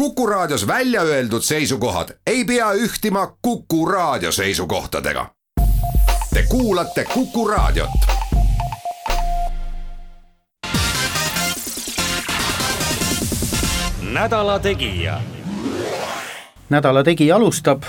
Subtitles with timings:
[0.00, 5.26] Kuku Raadios välja öeldud seisukohad ei pea ühtima Kuku Raadio seisukohtadega.
[6.34, 7.90] Te kuulate Kuku Raadiot.
[14.12, 15.20] nädala Tegija.
[16.70, 17.82] nädala Tegija alustab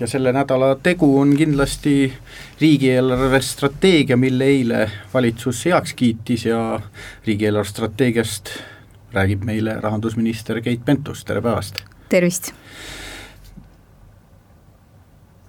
[0.00, 2.12] ja selle nädala tegu on kindlasti
[2.60, 6.80] riigieelarve strateegia, mille eile valitsus heaks kiitis ja
[7.26, 8.50] riigieelarve strateegiast
[9.16, 11.82] räägib meile rahandusminister Keit Pentus, tere päevast!
[12.08, 12.52] tervist!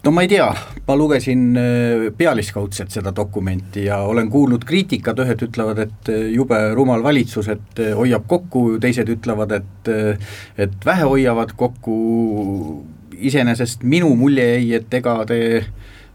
[0.07, 0.47] no ma ei tea,
[0.87, 6.59] ma lugesin äh, pealiskaudselt seda dokumenti ja olen kuulnud kriitikat, ühed ütlevad, et äh, jube
[6.77, 9.91] rumal valitsus, et äh, hoiab kokku, teised ütlevad, et
[10.57, 11.97] et vähe hoiavad kokku,
[13.17, 15.39] iseenesest minu mulje jäi, et ega te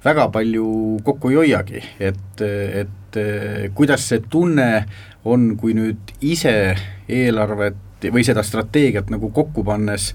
[0.05, 0.67] väga palju
[1.05, 3.19] kokku ei hoiagi, et, et
[3.75, 4.87] kuidas see tunne
[5.29, 6.75] on, kui nüüd ise
[7.09, 10.11] eelarvet või seda strateegiat nagu kokku pannes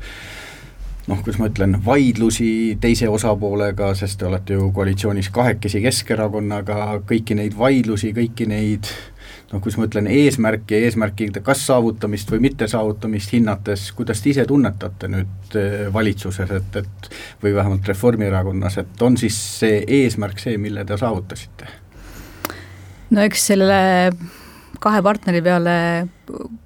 [1.08, 7.38] noh, kuidas ma ütlen, vaidlusi teise osapoolega, sest te olete ju koalitsioonis kahekesi Keskerakonnaga, kõiki
[7.40, 8.92] neid vaidlusi, kõiki neid
[9.52, 14.46] noh, kuidas ma ütlen, eesmärki ja eesmärkide kas saavutamist või mittesaavutamist hinnates, kuidas te ise
[14.50, 17.12] tunnetate nüüd eh, valitsuses, et, et
[17.44, 21.70] või vähemalt Reformierakonnas, et on siis see eesmärk see, mille te saavutasite?
[23.16, 23.78] no eks selle
[24.84, 25.76] kahe partneri peale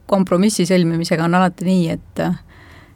[0.10, 2.24] kompromissi sõlmimisega on alati nii, et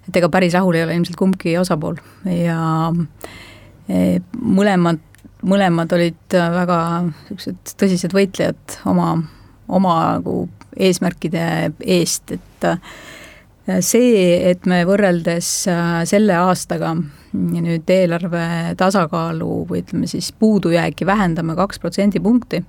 [0.06, 1.98] et ega päris rahul ei ole ilmselt kumbki osapool
[2.30, 2.60] ja
[3.90, 5.00] e, mõlemad,
[5.46, 9.16] mõlemad olid väga niisugused tõsised võitlejad oma,
[9.68, 12.68] oma nagu eesmärkide eest, et
[13.80, 15.50] see, et me võrreldes
[16.10, 16.92] selle aastaga
[17.36, 22.62] nüüd eelarve tasakaalu või ütleme siis puudujääki vähendame kaks protsendipunkti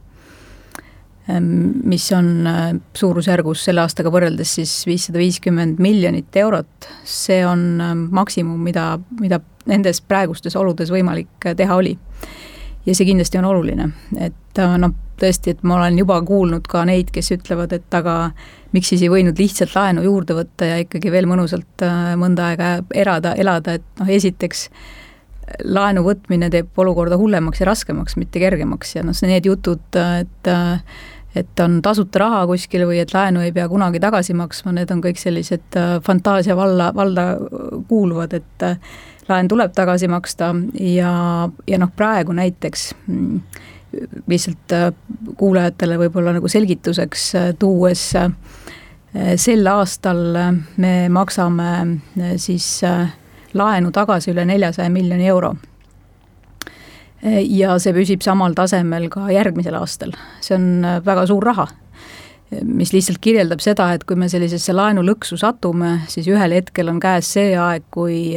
[1.29, 7.65] Ehm, mis on äh, suurusjärgus selle aastaga võrreldes siis viissada viiskümmend miljonit eurot, see on
[7.83, 11.97] ähm, maksimum, mida, mida nendes praegustes oludes võimalik äh, teha oli.
[12.87, 13.89] ja see kindlasti on oluline,
[14.23, 18.31] et äh, noh, tõesti, et ma olen juba kuulnud ka neid, kes ütlevad, et aga
[18.77, 21.84] miks siis ei võinud lihtsalt laenu juurde võtta ja ikkagi veel mõnusalt
[22.21, 24.69] mõnda aega elada, elada, et noh, esiteks
[25.65, 30.50] laenu võtmine teeb olukorda hullemaks ja raskemaks, mitte kergemaks ja noh, need jutud, et
[31.37, 35.03] et on tasuta raha kuskil või et laenu ei pea kunagi tagasi maksma, need on
[35.05, 37.26] kõik sellised äh, fantaasia valla, valda
[37.91, 38.78] kuuluvad, et äh,
[39.28, 41.12] laen tuleb tagasi maksta ja,
[41.69, 43.41] ja noh, praegu näiteks mm,
[44.29, 44.91] lihtsalt äh,
[45.37, 48.09] kuulajatele võib-olla nagu selgituseks tuues,
[49.41, 50.19] sel aastal
[50.77, 51.69] me maksame
[52.43, 52.67] siis
[53.56, 55.55] laenu tagasi üle neljasaja miljoni euro.
[57.49, 60.12] Ja see püsib samal tasemel ka järgmisel aastal,
[60.45, 61.67] see on äh, väga suur raha
[62.62, 67.33] mis lihtsalt kirjeldab seda, et kui me sellisesse laenulõksu satume, siis ühel hetkel on käes
[67.35, 68.37] see aeg, kui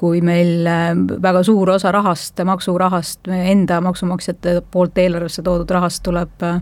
[0.00, 0.90] kui meil äh,
[1.22, 6.60] väga suur osa rahast, maksurahast, enda maksumaksjate poolt eelarvesse toodud rahast tuleb äh,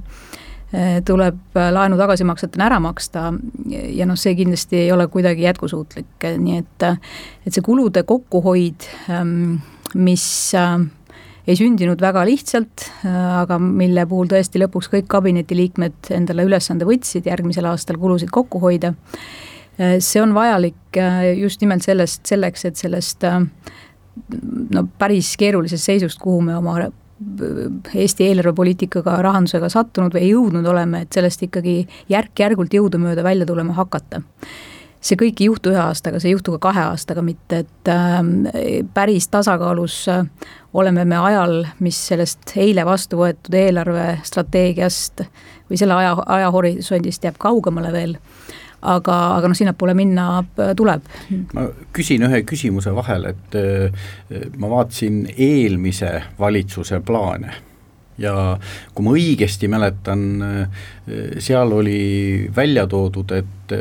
[1.04, 3.26] tuleb laenu tagasimaksetena ära maksta
[3.69, 9.59] ja noh, see kindlasti ei ole kuidagi jätkusuutlik, nii et et see kulude kokkuhoid, ähm,
[9.92, 10.25] mis
[10.56, 10.78] äh,
[11.47, 17.66] ei sündinud väga lihtsalt, aga mille puhul tõesti lõpuks kõik kabinetiliikmed endale ülesande võtsid järgmisel
[17.71, 18.94] aastal kulusid kokku hoida.
[19.77, 20.99] See on vajalik
[21.38, 23.25] just nimelt sellest, selleks, et sellest
[24.75, 26.77] no päris keerulisest seisust, kuhu me oma
[27.94, 31.77] Eesti eelarvepoliitikaga, rahandusega sattunud või jõudnud oleme, et sellest ikkagi
[32.10, 34.22] järk-järgult jõudumööda välja tulema hakata.
[35.03, 38.21] See kõik ei juhtu ühe aastaga, see ei juhtu ka kahe aastaga mitte, et äh,
[38.94, 40.27] päris tasakaalus äh,
[40.78, 45.25] oleme me ajal, mis sellest eile vastu võetud eelarvestrateegiast
[45.71, 48.16] või selle aja, ajahorisondist jääb kaugemale veel
[48.82, 50.28] aga, aga noh, sinnapoole minna
[50.76, 51.10] tuleb.
[51.54, 57.54] ma küsin ühe küsimuse vahele, et äh, ma vaatasin eelmise valitsuse plaane
[58.21, 58.34] ja
[58.94, 60.25] kui ma õigesti mäletan,
[61.42, 63.72] seal oli välja toodud, et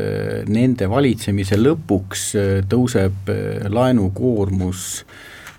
[0.49, 2.23] nende valitsemise lõpuks
[2.71, 3.29] tõuseb
[3.69, 4.85] laenukoormus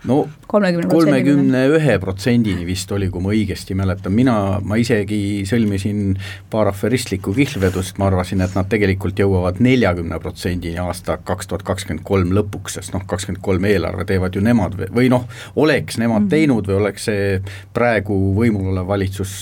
[0.08, 6.16] no kolmekümne ühe protsendini vist oli, kui ma õigesti mäletan, mina, ma isegi sõlmisin
[6.52, 12.04] paar aferistlikku kihlvedust, ma arvasin, et nad tegelikult jõuavad neljakümne protsendini aasta kaks tuhat kakskümmend
[12.06, 15.24] kolm lõpuks, sest noh, kakskümmend kolm eelarve teevad ju nemad või, või noh,
[15.56, 16.34] oleks nemad -hmm.
[16.36, 17.40] teinud või oleks see
[17.72, 19.34] praegu võimul olev valitsus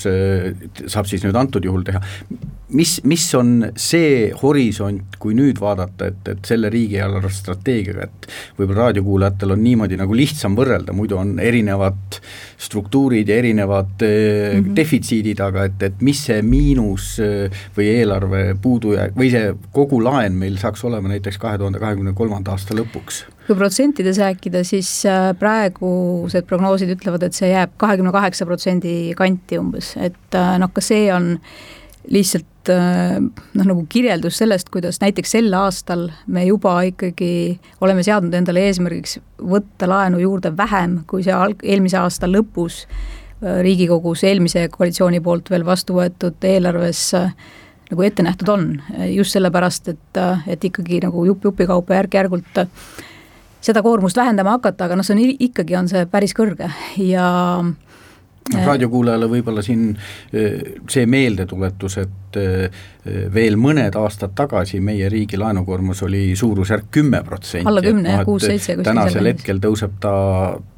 [0.86, 2.02] saab siis nüüd antud juhul teha,
[2.76, 8.28] mis, mis on see horisont, kui nüüd vaadata, et, et selle riigieelarve strateegiaga, et
[8.58, 12.20] võib-olla raadiokuulajatel on niimoodi nagu lihtsam võrrelda, muidu on erinevad
[12.60, 14.76] struktuurid ja erinevad mm -hmm.
[14.76, 17.16] defitsiidid, aga et, et mis see miinus
[17.76, 22.56] või eelarve puudujääk või see kogu laen meil saaks olema näiteks kahe tuhande kahekümne kolmanda
[22.56, 23.24] aasta lõpuks?
[23.46, 25.02] kui protsentides rääkida, siis
[25.38, 31.08] praegused prognoosid ütlevad, et see jääb kahekümne kaheksa protsendi kanti umbes, et noh, ka see
[31.14, 31.32] on
[32.08, 38.66] lihtsalt noh, nagu kirjeldus sellest, kuidas näiteks sel aastal me juba ikkagi oleme seadnud endale
[38.68, 45.22] eesmärgiks võtta laenu juurde vähem, kui see alg-, eelmise aasta lõpus äh, Riigikogus eelmise koalitsiooni
[45.24, 47.32] poolt veel vastu võetud eelarves äh,
[47.90, 48.66] nagu ette nähtud on,
[49.10, 52.64] just sellepärast, et, äh, et ikkagi nagu jupp jupi kaupa järk-järgult
[53.60, 56.70] seda koormust vähendama hakata, aga noh, see on ikkagi, on see päris kõrge.
[57.02, 57.26] Ja
[57.60, 57.89] äh,
[58.54, 59.92] noh, raadiokuulajale võib-olla siin
[60.30, 62.38] see meeldetuletus, et
[63.34, 67.66] veel mõned aastad tagasi meie riigi laenukoormus oli suurusjärk kümme protsenti.
[67.68, 68.76] alla kümne jah, kuus-seitse.
[68.86, 70.12] tänasel hetkel tõuseb ta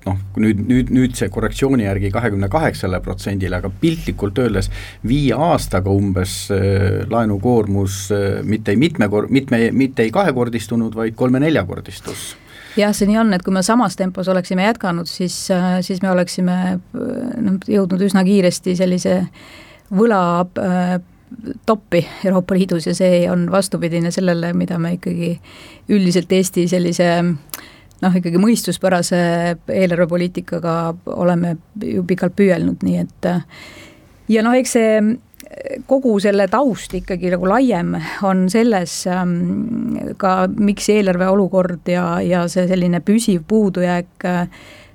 [0.06, 4.70] noh, nüüd, nüüd, nüüd see korrektsiooni järgi kahekümne kaheksale protsendile, aga piltlikult öeldes
[5.06, 6.36] viie aastaga umbes
[7.10, 8.04] laenukoormus
[8.48, 12.32] mitte ei mitmekor-, mitme, mitte ei kahekordistunud, vaid kolme-neljakordistus
[12.76, 16.10] jah, see nii on, et kui me samas tempos oleksime jätkanud, siis, äh, siis me
[16.12, 16.58] oleksime
[16.92, 19.18] noh, jõudnud üsna kiiresti sellise
[19.92, 20.22] võla
[20.60, 20.96] äh,
[21.66, 25.34] toppi Euroopa Liidus ja see on vastupidine sellele, mida me ikkagi
[25.92, 29.22] üldiselt Eesti sellise noh, ikkagi mõistuspärase
[29.72, 30.76] eelarvepoliitikaga
[31.16, 33.30] oleme ju pikalt püüelnud, nii et
[34.32, 34.96] ja noh, eks see
[35.86, 37.96] kogu selle taust ikkagi nagu laiem
[38.26, 44.46] on selles ähm, ka, miks eelarve olukord ja, ja see selline püsiv puudujääk äh,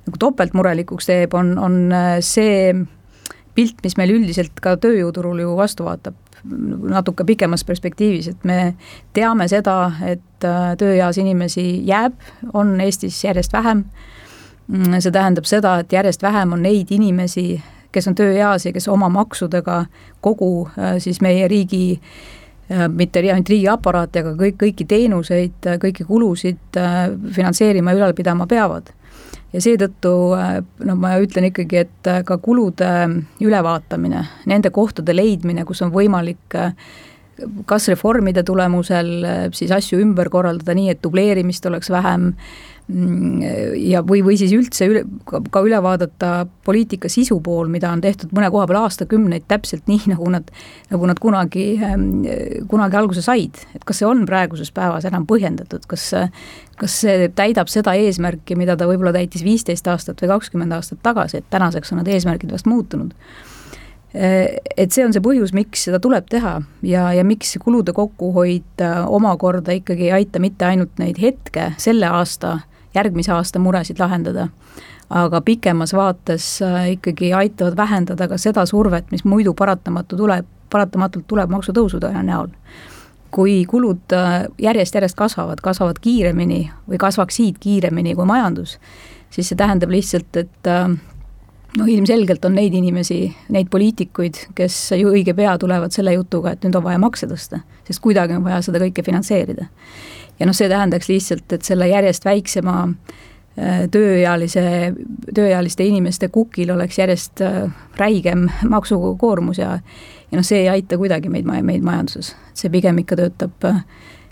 [0.08, 2.72] nagu topeltmurelikuks teeb, on, on äh, see
[3.58, 6.18] pilt, mis meil üldiselt ka tööjõuturul ju vastu vaatab
[6.88, 8.76] natuke pikemas perspektiivis, et me
[9.14, 12.16] teame seda, et äh, tööeas inimesi jääb,
[12.54, 13.84] on Eestis järjest vähem.
[14.68, 17.58] Mm, see tähendab seda, et järjest vähem on neid inimesi,
[17.98, 19.86] kes on tööeas ja kes oma maksudega
[20.22, 26.06] kogu äh, siis meie riigi äh, mitte ainult riigiaparaati, aga kõik, kõiki teenuseid, äh, kõiki
[26.08, 26.80] kulusid
[27.34, 28.94] finantseerima ja ülal pidama peavad.
[29.54, 30.14] ja seetõttu
[30.86, 32.88] noh, ma ütlen ikkagi, et ka kulude
[33.42, 36.58] ülevaatamine, nende kohtade leidmine, kus on võimalik
[37.70, 39.10] kas reformide tulemusel
[39.54, 42.32] siis asju ümber korraldada nii, et dubleerimist oleks vähem,
[42.88, 48.31] ja, või, või siis üldse üle, ka üle vaadata poliitika sisu pool, mida on tehtud
[48.36, 50.48] mõne koha peal aastakümneid täpselt nii, nagu nad,
[50.94, 52.07] nagu nad kunagi, ähm,
[52.72, 53.60] kunagi alguse said.
[53.75, 56.10] et kas see on praeguses päevas enam põhjendatud, kas,
[56.80, 61.42] kas see täidab seda eesmärki, mida ta võib-olla täitis viisteist aastat või kakskümmend aastat tagasi,
[61.42, 63.12] et tänaseks on need eesmärgid vast muutunud
[64.18, 66.56] et see on see põhjus, miks seda tuleb teha
[66.88, 72.07] ja, ja miks kulude kokkuhoid äh, omakorda ikkagi ei aita mitte ainult neid hetke, selle
[72.07, 72.57] aasta
[72.98, 74.48] järgmise aasta muresid lahendada.
[75.10, 81.24] aga pikemas vaates äh, ikkagi aitavad vähendada ka seda survet, mis muidu paratamatu tuleb, paratamatult
[81.28, 82.48] tuleb maksutõusude näol.
[83.32, 84.16] kui kulud
[84.60, 88.78] järjest-järjest äh, kasvavad, kasvavad kiiremini või kasvaksid kiiremini kui majandus,
[89.30, 90.70] siis see tähendab lihtsalt, et
[91.78, 96.64] noh, ilmselgelt on neid inimesi, neid poliitikuid, kes ju õige pea tulevad selle jutuga, et
[96.64, 99.68] nüüd on vaja makse tõsta, sest kuidagi on vaja seda kõike finantseerida
[100.39, 104.94] ja noh, see tähendaks lihtsalt, et selle järjest väiksema äh, tööealise,
[105.34, 107.66] tööealiste inimeste kukil oleks järjest äh,
[107.98, 109.80] räigem maksukoormus ja
[110.31, 113.84] ja noh, see ei aita kuidagi meid, meid majanduses, see pigem ikka töötab äh,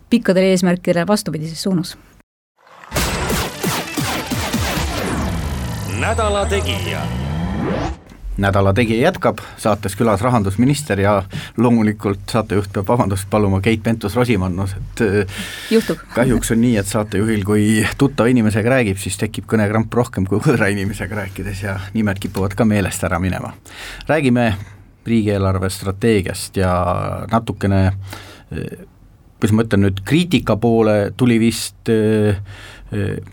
[0.10, 1.98] pikkadele eesmärkidele vastupidises suunas.
[6.00, 7.02] nädala Tegija
[8.38, 11.16] nädala Tegija jätkab, saates külas rahandusminister ja
[11.58, 16.02] loomulikult saatejuht peab vabandust paluma Keit Pentus-Rosimannus, et äh, juhtub.
[16.18, 20.70] kahjuks on nii, et saatejuhil, kui tuttava inimesega räägib, siis tekib kõnekramp rohkem kui võõra
[20.74, 23.54] inimesega rääkides ja nimed kipuvad ka meelest ära minema.
[24.08, 24.54] räägime
[25.06, 26.74] riigieelarve strateegiast ja
[27.32, 28.86] natukene äh,
[29.40, 32.40] kuidas ma ütlen nüüd, kriitika poole tuli vist äh,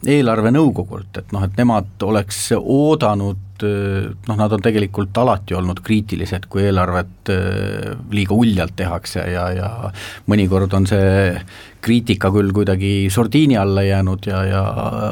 [0.09, 6.66] eelarvenõukogult, et noh, et nemad oleks oodanud noh, nad on tegelikult alati olnud kriitilised, kui
[6.66, 9.69] eelarvet äh, liiga uljalt tehakse ja, ja
[10.31, 11.35] mõnikord on see
[11.83, 14.61] kriitika küll kuidagi sordiini alla jäänud ja, ja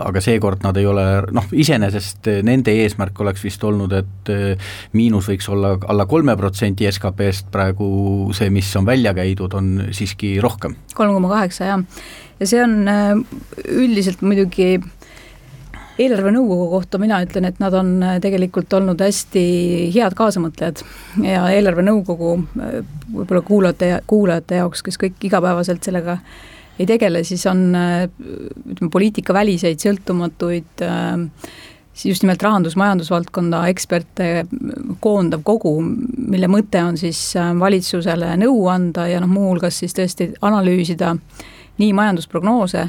[0.07, 5.31] aga seekord nad ei ole noh, iseenesest nende eesmärk oleks vist olnud, et äh, miinus
[5.33, 7.91] võiks olla alla kolme protsendi SKP-st, praegu
[8.37, 10.79] see, mis on välja käidud, on siiski rohkem.
[10.95, 11.85] kolm koma kaheksa, jah.
[12.41, 12.81] ja see on
[13.67, 14.77] üldiselt muidugi
[16.01, 19.43] eelarvenõukogu kohta mina ütlen, et nad on äh, tegelikult olnud hästi
[19.95, 20.85] head kaasamõtlejad.
[21.27, 22.79] Ja eelarvenõukogu äh,
[23.11, 26.21] võib-olla kuulajate, kuulajate jaoks, kes kõik igapäevaselt sellega
[26.81, 30.87] ei tegele, siis on äh, ütleme, poliitikaväliseid sõltumatuid
[31.91, 34.47] siis just nimelt rahandus-majandusvaldkonda eksperte
[35.05, 41.17] koondav kogu, mille mõte on siis valitsusele nõu anda ja noh, muuhulgas siis tõesti analüüsida
[41.81, 42.87] nii majandusprognoose,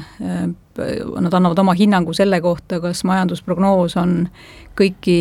[0.78, 4.28] nad annavad oma hinnangu selle kohta, kas majandusprognoos on
[4.78, 5.18] kõiki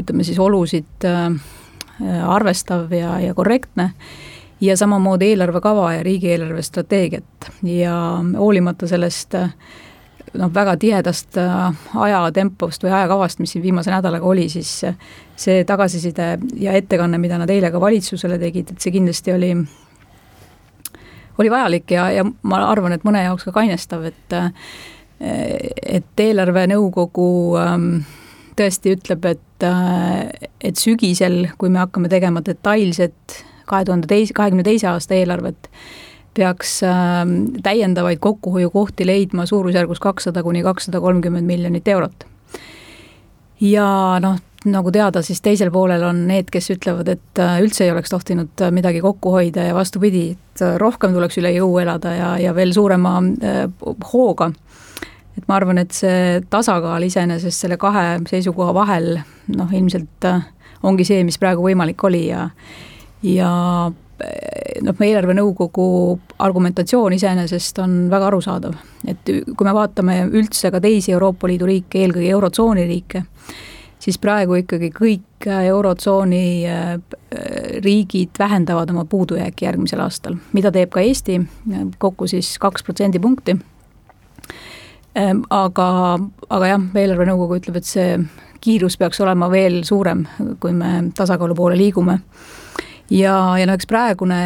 [0.00, 1.06] ütleme siis olusid
[2.26, 3.90] arvestav ja, ja korrektne
[4.60, 7.94] ja samamoodi eelarvekava ja riigieelarve strateegiat ja
[8.38, 9.36] hoolimata sellest
[10.38, 14.70] noh, väga tihedast äh, ajatempost või ajakavast, mis siin viimase nädalaga oli, siis
[15.40, 19.54] see tagasiside ja ettekanne, mida nad eile ka valitsusele tegid, et see kindlasti oli,
[21.38, 24.40] oli vajalik ja, ja ma arvan, et mõne jaoks ka kainestav, et
[25.20, 27.28] et eelarvenõukogu
[27.60, 27.88] ähm,
[28.56, 30.28] tõesti ütleb, et, äh,
[30.64, 35.70] et sügisel, kui me hakkame tegema detailset kahe tuhande teise, kahekümne teise aasta eelarvet,
[36.34, 37.22] peaks äh,
[37.62, 42.26] täiendavaid kokkuhoiukohti leidma suurusjärgus kakssada kuni kakssada kolmkümmend miljonit eurot.
[43.60, 44.38] Ja noh,
[44.68, 48.60] nagu teada, siis teisel poolel on need, kes ütlevad, et äh, üldse ei oleks tohtinud
[48.60, 52.54] äh, midagi kokku hoida ja vastupidi, et äh, rohkem tuleks üle jõu elada ja, ja
[52.56, 53.18] veel suurema
[54.12, 54.50] hooga.
[55.38, 59.14] et ma arvan, et see tasakaal iseenesest selle kahe seisukoha vahel
[59.56, 60.28] noh, ilmselt
[60.82, 62.50] ongi see, mis praegu võimalik oli ja
[63.22, 63.50] ja
[64.84, 65.86] noh, meie eelarvenõukogu
[66.42, 68.76] argumentatsioon iseenesest on väga arusaadav.
[69.08, 73.24] et kui me vaatame üldse ka teisi Euroopa Liidu riike, eelkõige Eurotsooni riike,
[74.00, 76.94] siis praegu ikkagi kõik Eurotsooni äh,
[77.84, 81.40] riigid vähendavad oma puudujääki järgmisel aastal, mida teeb ka Eesti,
[81.98, 83.56] kokku siis kaks protsendipunkti.
[85.18, 88.18] Ähm, aga, aga jah, eelarvenõukogu ütleb, et see
[88.62, 90.26] kiirus peaks olema veel suurem,
[90.60, 92.20] kui me tasakaalu poole liigume
[93.10, 94.42] ja, ja no eks praegune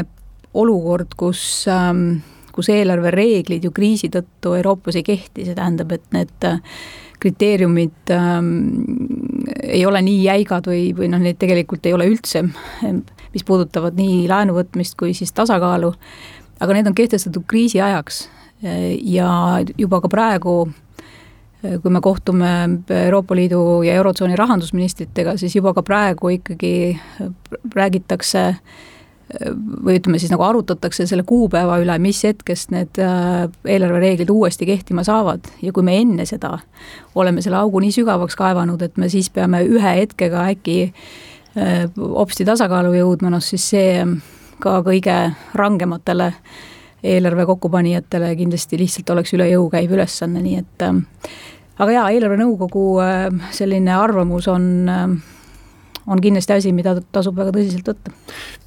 [0.55, 2.23] olukord, kus ähm,
[2.55, 6.61] kus eelarvereeglid ju kriisi tõttu Euroopas ei kehti, see tähendab, et need äh,
[7.23, 8.53] kriteeriumid ähm,
[9.65, 12.45] ei ole nii jäigad või, või noh, neid tegelikult ei ole üldse,
[13.35, 15.91] mis puudutavad nii laenu võtmist kui siis tasakaalu,
[16.63, 18.27] aga need on kehtestatud kriisi ajaks
[18.65, 19.29] ja
[19.77, 20.55] juba ka praegu
[21.83, 22.49] kui me kohtume
[22.91, 26.75] Euroopa Liidu ja Eurotsooni rahandusministritega, siis juba ka praegu ikkagi
[27.75, 28.43] räägitakse
[29.85, 35.05] või ütleme siis nagu arutatakse selle kuupäeva üle, mis hetkest need äh, eelarvereeglid uuesti kehtima
[35.05, 35.49] saavad.
[35.63, 36.59] Ja kui me enne seda
[37.15, 42.45] oleme selle augu nii sügavaks kaevanud, et me siis peame ühe hetkega äkki äh, hopsti
[42.45, 44.05] tasakaalu jõudma, noh siis see
[44.63, 45.17] ka kõige
[45.57, 46.33] rangematele
[47.05, 51.03] eelarve kokkupanijatele kindlasti lihtsalt oleks üle jõu käiv ülesanne, nii et äh,
[51.79, 55.07] aga jaa, eelarvenõukogu äh, selline arvamus on äh,
[56.07, 58.13] on kindlasti asi, mida tasub väga tõsiselt võtta.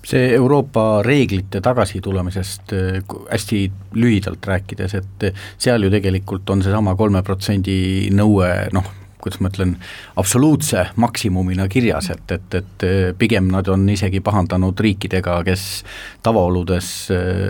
[0.07, 3.63] see Euroopa reeglite tagasitulemisest äh, hästi
[3.97, 8.91] lühidalt rääkides, et seal ju tegelikult on seesama kolme protsendi nõue noh,
[9.27, 9.75] kuidas ma ütlen,
[10.17, 12.88] absoluutse maksimumina kirjas, et, et, et
[13.19, 15.67] pigem nad on isegi pahandanud riikidega, kes
[16.25, 16.91] tavaoludes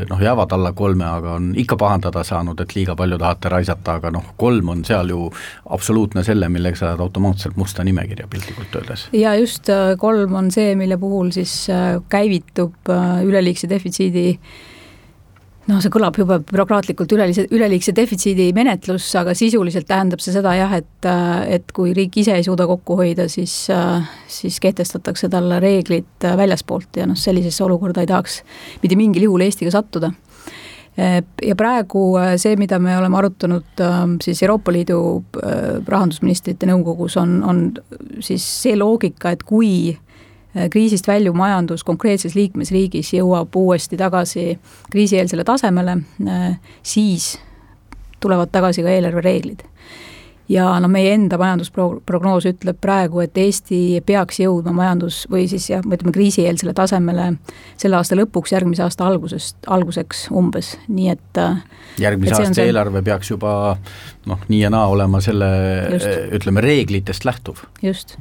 [0.10, 4.12] noh, jäävad alla kolme, aga on ikka pahandada saanud, et liiga palju tahate raisata, aga
[4.16, 5.28] noh, kolm on seal ju
[5.74, 9.08] absoluutne selle, millega sa saad automaatselt musta nimekirja piltlikult öeldes.
[9.14, 9.70] ja just,
[10.00, 14.40] kolm on see, mille puhul siis äh, käivitub äh, üleliigse defitsiidi
[15.68, 20.78] noh, see kõlab jube bürokraatlikult ülelise, üleliigse defitsiidi menetlus, aga sisuliselt tähendab see seda jah,
[20.80, 21.10] et,
[21.58, 23.56] et kui riik ise ei suuda kokku hoida, siis,
[24.32, 28.42] siis kehtestatakse talle reeglid väljaspoolt ja noh, sellisesse olukorda ei tahaks
[28.84, 30.12] mitte mingil juhul Eestiga sattuda.
[30.98, 32.04] ja praegu
[32.42, 33.84] see, mida me oleme arutanud
[34.24, 35.00] siis Euroopa Liidu
[35.86, 37.64] rahandusministrite nõukogus, on, on
[38.24, 40.07] siis see loogika, et kui Äh,
[40.70, 44.60] kriisist väljuv majandus konkreetses liikmesriigis jõuab uuesti tagasi
[44.92, 45.98] kriisieelsele tasemele,
[46.28, 47.36] äh, siis
[48.20, 49.64] tulevad tagasi ka eelarvereeglid.
[50.50, 55.84] Ja no meie enda majandusprognoos ütleb praegu, et Eesti peaks jõudma majandus või siis jah,
[55.84, 57.34] ütleme kriisieelsele tasemele
[57.78, 61.60] selle aasta lõpuks, järgmise aasta algusest, alguseks umbes, nii et äh,
[62.02, 62.70] järgmise et aasta see...
[62.72, 63.56] eelarve peaks juba
[64.28, 65.50] noh, nii ja naa olema selle
[65.94, 66.08] Just.
[66.40, 67.66] ütleme, reeglitest lähtuv.
[67.82, 68.18] just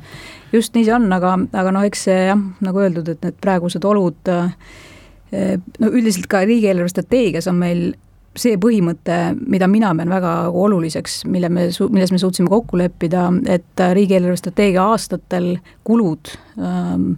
[0.53, 3.87] just nii see on, aga, aga noh, eks see jah, nagu öeldud, et need praegused
[3.87, 7.87] olud eh, no üldiselt ka riigieelarve strateegias on meil
[8.37, 13.85] see põhimõte, mida mina pean väga oluliseks, mille me, milles me suutsime kokku leppida, et
[13.99, 15.55] riigieelarve strateegia aastatel
[15.87, 17.15] kulud ähm,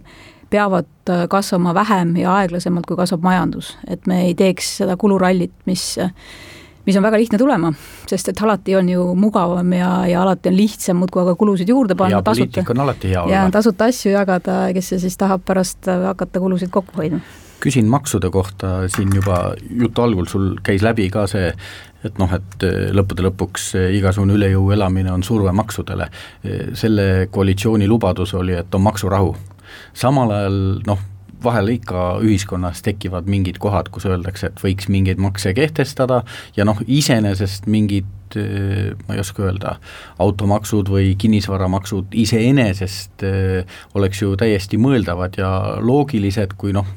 [0.49, 0.89] peavad
[1.29, 6.13] kasvama vähem ja aeglasemalt, kui kasvab majandus, et me ei teeks seda kulurallit, mis äh,
[6.89, 7.69] mis on väga lihtne tulema,
[8.09, 11.95] sest et alati on ju mugavam ja, ja alati on lihtsam muudkui aga kulusid juurde
[11.95, 12.23] panna.
[12.25, 13.33] poliitik on alati hea olla.
[13.35, 17.21] ja tasuta asju jagada, kes siis tahab pärast hakata kulusid kokku hoidma
[17.59, 21.51] küsin maksude kohta, siin juba jutu algul sul käis läbi ka see,
[22.07, 26.09] et noh, et lõppude lõpuks igasugune üle jõu elamine on surve maksudele.
[26.73, 29.35] selle koalitsiooni lubadus oli, et on maksurahu.
[29.93, 30.99] samal ajal noh,
[31.43, 36.23] vahel ikka ühiskonnas tekivad mingid kohad, kus öeldakse, et võiks mingeid makse kehtestada
[36.55, 39.75] ja noh, iseenesest mingid ma ei oska öelda,
[40.21, 45.49] automaksud või kinnisvaramaksud iseenesest eh, oleks ju täiesti mõeldavad ja
[45.81, 46.87] loogilised, kui noh,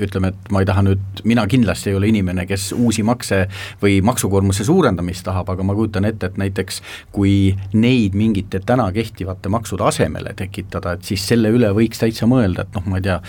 [0.00, 3.42] ütleme, et ma ei taha nüüd, mina kindlasti ei ole inimene, kes uusi makse
[3.82, 6.82] või maksukoormuse suurendamist tahab, aga ma kujutan ette, et näiteks
[7.12, 12.66] kui neid mingite täna kehtivate maksude asemele tekitada, et siis selle üle võiks täitsa mõelda,
[12.66, 13.20] et noh, ma ei tea,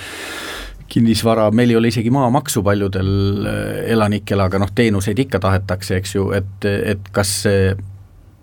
[0.92, 3.12] kinnisvara, meil ei ole isegi maamaksu paljudel
[3.48, 3.64] äh,
[3.96, 7.34] elanikel, aga noh, teenuseid ikka tahetakse, eks ju, et, et kas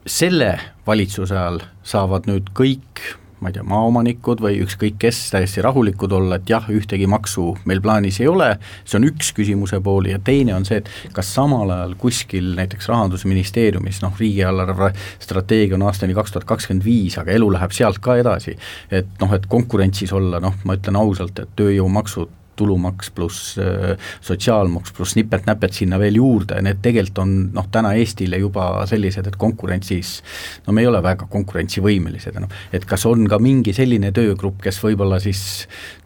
[0.08, 0.52] selle
[0.88, 3.02] valitsuse ajal saavad nüüd kõik
[3.40, 7.80] ma ei tea, maaomanikud või ükskõik kes täiesti rahulikud olla, et jah, ühtegi maksu meil
[7.82, 8.50] plaanis ei ole,
[8.84, 12.90] see on üks küsimuse pool ja teine on see, et kas samal ajal kuskil näiteks
[12.90, 14.90] Rahandusministeeriumis noh, riigieelarve
[15.22, 18.56] strateegia on aastani kaks tuhat kakskümmend viis, aga elu läheb sealt ka edasi,
[18.90, 24.94] et noh, et konkurentsis olla, noh, ma ütlen ausalt, et tööjõumaksud tulumaks pluss äh, sotsiaalmaks
[24.96, 30.18] pluss nipet-näpet sinna veel juurde, need tegelikult on noh, täna Eestile juba sellised, et konkurentsis
[30.66, 34.80] no me ei ole väga konkurentsivõimelised noh, et kas on ka mingi selline töögrupp, kes
[34.84, 35.42] võib-olla siis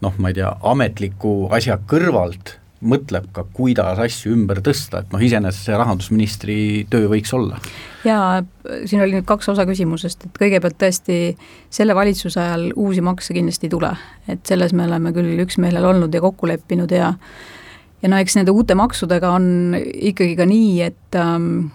[0.05, 5.23] noh, ma ei tea, ametliku asja kõrvalt mõtleb ka, kuidas asju ümber tõsta, et noh,
[5.23, 6.59] iseenesest see rahandusministri
[6.91, 7.61] töö võiks olla.
[8.07, 8.43] jaa,
[8.85, 11.19] siin oli nüüd kaks osa küsimusest, et kõigepealt tõesti
[11.71, 13.93] selle valitsuse ajal uusi makse kindlasti ei tule,
[14.29, 17.13] et selles me oleme küll üksmeelel olnud ja kokku leppinud ja
[18.03, 21.71] ja no eks nende uute maksudega on ikkagi ka nii, et ähm,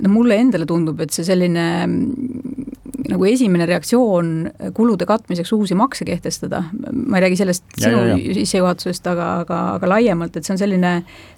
[0.00, 1.66] no mulle endale tundub, et see selline
[3.12, 4.32] nagu esimene reaktsioon
[4.76, 9.92] kulude katmiseks uusi makse kehtestada, ma ei räägi sellest ja, sinu sissejuhatusest, aga, aga, aga
[9.94, 10.92] laiemalt, et see on selline,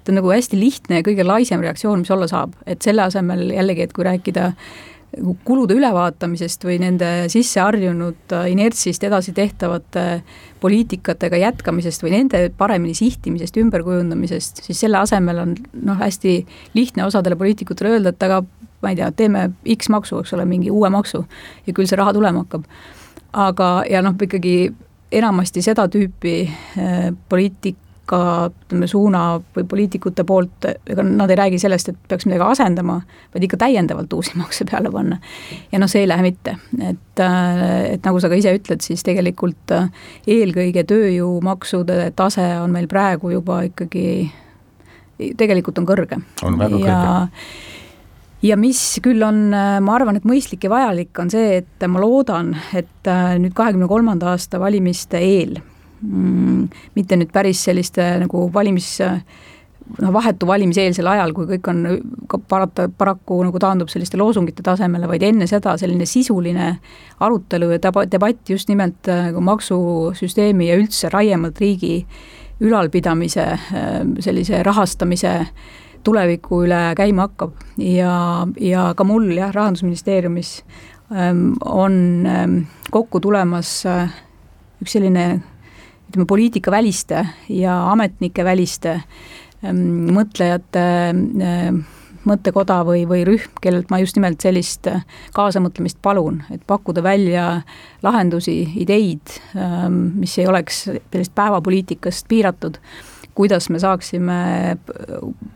[0.05, 3.49] ta on nagu hästi lihtne ja kõige laisem reaktsioon, mis olla saab, et selle asemel
[3.55, 4.53] jällegi, et kui rääkida
[5.47, 10.23] kulude ülevaatamisest või nende sisse harjunud inertsist edasi tehtavate
[10.63, 15.55] poliitikatega jätkamisest või nende paremini sihtimisest, ümberkujundamisest, siis selle asemel on
[15.87, 16.39] noh, hästi
[16.75, 18.43] lihtne osadele poliitikutele öelda, et aga
[18.85, 21.25] ma ei tea, teeme X maksu, eks ole, mingi uue maksu
[21.67, 22.69] ja küll see raha tulema hakkab.
[23.33, 24.57] aga, ja noh, ikkagi
[25.15, 29.23] enamasti seda tüüpi äh, poliitika ütleme, suuna
[29.57, 32.99] või poliitikute poolt, ega nad ei räägi sellest, et peaks midagi asendama,
[33.33, 35.19] vaid ikka täiendavalt uusi makse peale panna.
[35.73, 39.05] ja noh, see ei lähe mitte, et, äh, et nagu sa ka ise ütled, siis
[39.07, 39.89] tegelikult äh,
[40.27, 44.31] eelkõige tööjõumaksude tase on meil praegu juba ikkagi,
[45.41, 46.21] tegelikult on kõrge.
[46.45, 47.84] on väga ja, kõrge
[48.45, 52.03] ja mis küll on, äh, ma arvan, et mõistlik ja vajalik, on see, et ma
[52.03, 55.57] loodan, et äh, nüüd kahekümne kolmanda aasta valimiste eel
[56.03, 61.83] mm,, mitte nüüd päris selliste nagu valimis noh, vahetu valimiseelsel ajal, kui kõik on
[62.31, 66.71] ka parata, paraku nagu taandub selliste loosungite tasemele, vaid enne seda selline sisuline
[67.25, 72.03] arutelu ja debatt just nimelt äh, nagu maksusüsteemi ja üldse laiemalt riigi
[72.65, 73.45] ülalpidamise,
[74.23, 75.49] sellise rahastamise äh,
[76.05, 77.57] tuleviku üle käima hakkab.
[77.81, 80.59] Ja, ja ka mul jah, Rahandusministeeriumis
[81.13, 82.59] ähm, on ähm,
[82.95, 84.13] kokku tulemas äh,
[84.83, 85.27] üks selline
[86.11, 88.99] ütleme, poliitikaväliste ja ametnikeväliste
[89.65, 89.83] ähm,
[90.15, 90.87] mõtlejate
[92.25, 95.03] mõttekoda või, või rühm, kellelt ma just nimelt sellist äh,
[95.37, 97.49] kaasamõtlemist palun, et pakkuda välja
[98.05, 99.35] lahendusi, ideid,
[100.15, 102.81] mis ei oleks sellest päevapoliitikast piiratud
[103.35, 104.37] kuidas me saaksime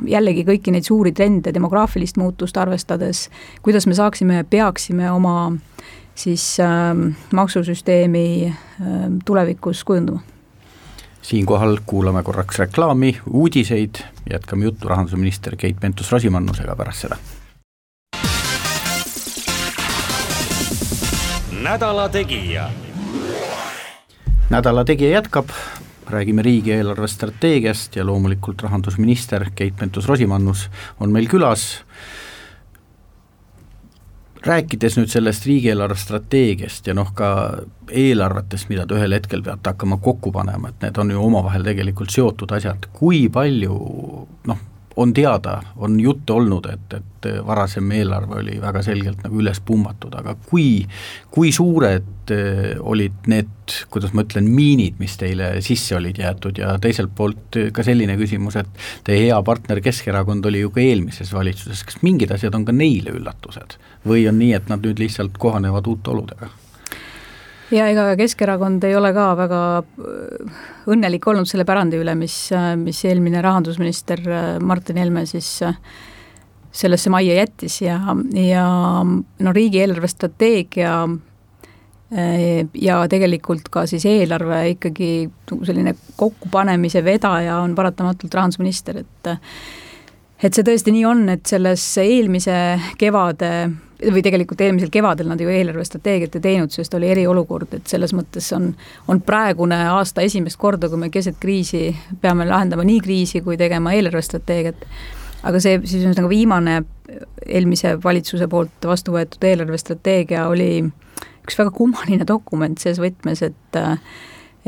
[0.07, 3.29] jällegi kõiki neid suuri trende, demograafilist muutust arvestades,
[3.63, 5.53] kuidas me saaksime ja peaksime oma
[6.19, 6.97] siis äh,
[7.33, 10.21] maksusüsteemi äh, tulevikus kujundama
[11.29, 17.17] siinkohal kuulame korraks reklaami, uudiseid, jätkame juttu rahandusminister Keit Pentus-Rosimannusega pärast seda.
[21.63, 22.71] nädala Tegija.
[24.51, 25.49] nädala Tegija jätkab,
[26.11, 30.69] räägime riigi eelarvestrateegiast ja loomulikult rahandusminister Keit Pentus-Rosimannus
[31.01, 31.85] on meil külas.
[34.49, 37.29] rääkides nüüd sellest riigieelarve strateegiast ja noh, ka
[37.91, 42.15] eelarvetest, mida te ühel hetkel peate hakkama kokku panema, et need on ju omavahel tegelikult
[42.15, 43.75] seotud asjad, kui palju
[44.49, 44.63] noh,
[44.99, 50.15] on teada, on juttu olnud, et, et varasem eelarve oli väga selgelt nagu üles pumbatud,
[50.19, 50.83] aga kui,
[51.35, 56.75] kui suured eh, olid need, kuidas ma ütlen, miinid, mis teile sisse olid jäetud ja
[56.83, 61.85] teiselt poolt ka selline küsimus, et teie hea partner Keskerakond oli ju ka eelmises valitsuses,
[61.87, 65.87] kas mingid asjad on ka neile üllatused või on nii, et nad nüüd lihtsalt kohanevad
[65.87, 66.51] uute oludega?
[67.75, 70.59] Ja ega Keskerakond ei ole ka väga äh,
[70.93, 75.59] õnnelik olnud selle pärandi üle, mis, äh, mis eelmine rahandusminister äh, Martin Helme siis
[76.79, 77.99] sellesse majja jättis ja,
[78.37, 78.67] ja
[79.05, 80.93] no riigi eelarvestrateegia
[82.09, 85.09] ja tegelikult ka siis eelarve ikkagi
[85.49, 89.31] selline kokkupanemise vedaja on paratamatult rahandusminister, et
[90.39, 92.57] et see tõesti nii on, et selles eelmise
[93.01, 93.51] kevade
[93.99, 98.47] või tegelikult eelmisel kevadel nad ju eelarvestrateegiat ei teinud, sest oli eriolukord, et selles mõttes
[98.55, 98.71] on,
[99.11, 101.91] on praegune aasta esimest korda, kui me keset kriisi
[102.23, 104.87] peame lahendama nii kriisi kui tegema eelarvestrateegiat.
[105.49, 106.81] aga see siis nagu viimane
[107.47, 110.83] eelmise valitsuse poolt vastu võetud eelarvestrateegia oli
[111.45, 113.79] üks väga kummaline dokument ses võtmes, et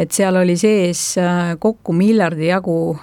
[0.00, 1.14] et seal oli sees
[1.60, 2.96] kokku miljardi jagu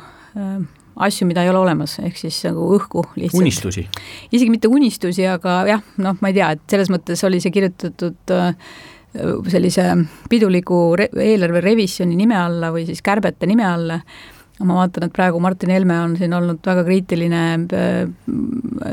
[0.98, 3.42] asju, mida ei ole olemas, ehk siis nagu õhku lihtsalt.
[3.42, 3.86] unistusi?
[4.32, 8.34] isegi mitte unistusi, aga jah, noh, ma ei tea, et selles mõttes oli see kirjutatud
[8.36, 8.74] äh,
[9.52, 9.90] sellise
[10.30, 14.00] piduliku re eelarve revisjoni nime alla või siis kärbete nime alla,
[14.60, 17.44] ma vaatan, et praegu Martin Helme on siin olnud väga kriitiline
[17.78, 17.98] äh,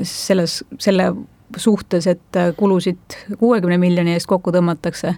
[0.09, 1.12] selles, selle
[1.57, 5.12] suhtes, et kulusid kuuekümne miljoni eest kokku tõmmatakse,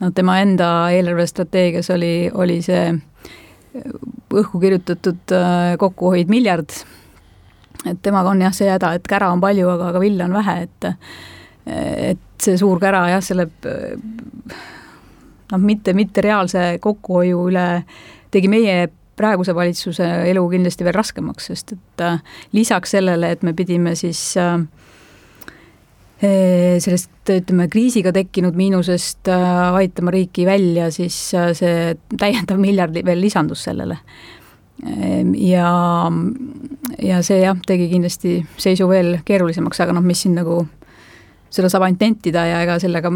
[0.00, 2.92] no tema enda eelarvestrateegias oli, oli see
[3.74, 6.70] õhku kirjutatud äh, kokkuhoid miljard.
[7.84, 10.62] et temaga on jah see häda, et kära on palju, aga, aga vilja on vähe,
[10.68, 10.90] et
[11.64, 13.46] et see suur kära jah, selle
[15.52, 17.68] noh, mitte, mitte reaalse kokkuhoiu üle
[18.34, 22.18] tegi meie praeguse valitsuse elu kindlasti veel raskemaks, sest et äh,
[22.52, 24.58] lisaks sellele, et me pidime siis äh,
[26.82, 33.20] sellest ütleme, kriisiga tekkinud miinusest äh, aitama riiki välja, siis äh, see täiendav miljard veel
[33.22, 34.00] lisandus sellele.
[35.38, 35.68] Ja,
[36.98, 40.64] ja see jah, tegi kindlasti seisu veel keerulisemaks, aga noh, mis siin nagu
[41.54, 43.12] seda saab ainult nentida ja ega sellega,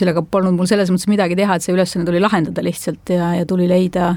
[0.00, 3.44] sellega polnud mul selles mõttes midagi teha, et see ülesanne tuli lahendada lihtsalt ja, ja
[3.46, 4.14] tuli leida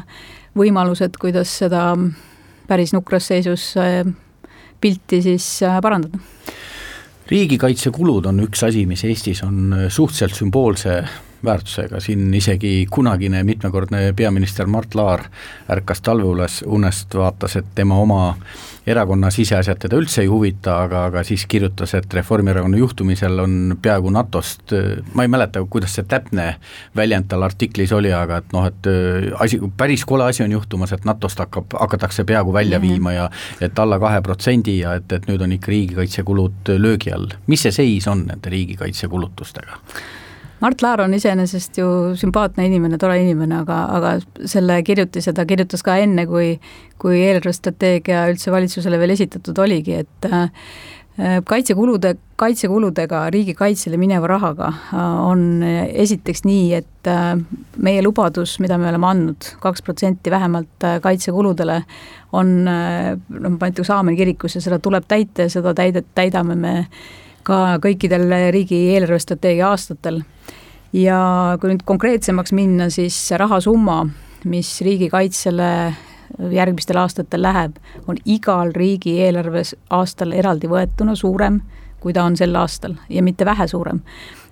[0.57, 1.89] võimalused, kuidas seda
[2.71, 3.99] päris nukras seisus äh,
[4.81, 5.51] pilti siis
[5.83, 6.23] parandada
[7.31, 11.01] riigikaitsekulud on üks asi, mis Eestis on äh, suhteliselt sümboolse
[11.45, 15.23] väärtusega, siin isegi kunagine mitmekordne peaminister Mart Laar
[15.69, 18.35] ärkas talveunes unest, vaatas, et tema oma
[18.87, 24.11] erakonna siseasjad teda üldse ei huvita, aga, aga siis kirjutas, et Reformierakonna juhtumisel on peaaegu
[24.15, 24.73] NATO-st,
[25.13, 26.47] ma ei mäleta, kuidas see täpne
[26.95, 30.95] väljend tal artiklis oli, aga et noh, et äh, asi, päris kole asi on juhtumas,
[30.95, 32.87] et NATO-st hakkab, hakatakse peaaegu välja mhm.
[32.87, 33.29] viima ja
[33.61, 37.35] et alla kahe protsendi ja et, et nüüd on ikka riigikaitsekulud löögi all.
[37.47, 39.83] mis see seis on nende riigikaitsekulutustega?
[40.59, 45.83] Mart Laar on iseenesest ju sümpaatne inimene, tore inimene, aga, aga selle kirjutise ta kirjutas
[45.85, 46.55] ka enne, kui
[47.01, 50.47] kui eelarvestrateegia üldse valitsusele veel esitatud oligi, et äh,
[51.45, 57.35] kaitsekulude, kaitsekuludega, riigikaitsele mineva rahaga äh, on esiteks nii, et äh,
[57.83, 61.83] meie lubadus, mida me oleme andnud, kaks protsenti vähemalt kaitsekuludele,
[62.37, 66.73] on noh, ma ütleks Aamen kirikus ja seda tuleb täita ja seda täidet, täidame me
[67.47, 70.21] ka kõikidel riigi eelarvestrateegia aastatel.
[70.93, 71.19] ja
[71.61, 74.05] kui nüüd konkreetsemaks minna, siis rahasumma,
[74.47, 75.71] mis riigikaitsele
[76.51, 81.61] järgmistel aastatel läheb, on igal riigieelarves aastal eraldi võetuna suurem,
[81.99, 84.01] kui ta on sel aastal ja mitte vähe suurem.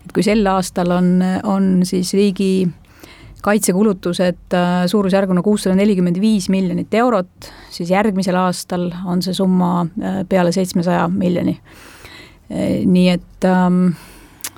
[0.05, 2.67] et kui sel aastal on, on siis riigi
[3.45, 10.23] kaitsekulutused äh, suurusjärguna kuussada nelikümmend viis miljonit eurot, siis järgmisel aastal on see summa äh,
[10.29, 11.59] peale seitsmesaja miljoni
[12.49, 13.95] nii et, ähm,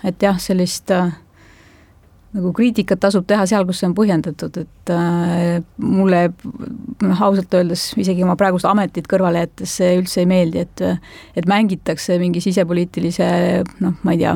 [0.04, 1.12] et jah, sellist äh,
[2.36, 6.24] nagu kriitikat tasub teha seal, kus see on põhjendatud, et äh, mulle
[7.02, 10.84] noh, ausalt öeldes isegi oma praegust ametit kõrvale jättes see üldse ei meeldi, et
[11.38, 13.30] et mängitakse mingi sisepoliitilise
[13.84, 14.36] noh, ma ei tea,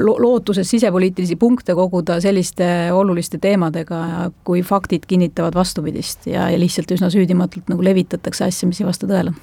[0.00, 6.96] lo-, lootuses sisepoliitilisi punkte koguda selliste oluliste teemadega, kui faktid kinnitavad vastupidist ja, ja lihtsalt
[6.96, 9.36] üsna süüdimatult nagu levitatakse asja, mis ei vasta tõele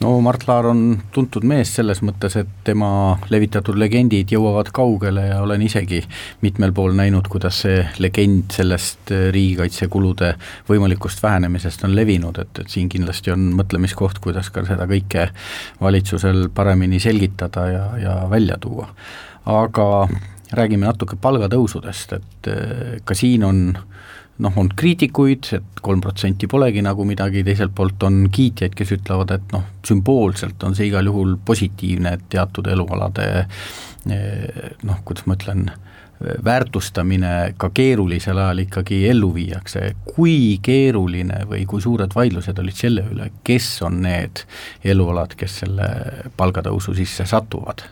[0.00, 0.80] no Mart Laar on
[1.12, 2.88] tuntud mees selles mõttes, et tema
[3.32, 6.00] levitatud legendid jõuavad kaugele ja olen isegi
[6.42, 10.34] mitmel pool näinud, kuidas see legend sellest äh, riigikaitsekulude
[10.68, 15.28] võimalikust vähenemisest on levinud, et, et siin kindlasti on mõtlemiskoht, kuidas ka seda kõike
[15.80, 18.88] valitsusel paremini selgitada ja, ja välja tuua.
[19.44, 20.08] aga
[20.54, 23.66] räägime natuke palgatõusudest, et äh, ka siin on
[24.42, 29.34] noh, on kriitikuid, et kolm protsenti polegi nagu midagi, teiselt poolt on kiitjaid, kes ütlevad,
[29.36, 35.38] et noh, sümboolselt on see igal juhul positiivne, et teatud elualade eh, noh, kuidas ma
[35.38, 35.68] ütlen,
[36.44, 43.04] väärtustamine ka keerulisel ajal ikkagi ellu viiakse, kui keeruline või kui suured vaidlused olid selle
[43.10, 44.44] üle, kes on need
[44.84, 45.90] elualad, kes selle
[46.38, 47.84] palgatõusu sisse satuvad?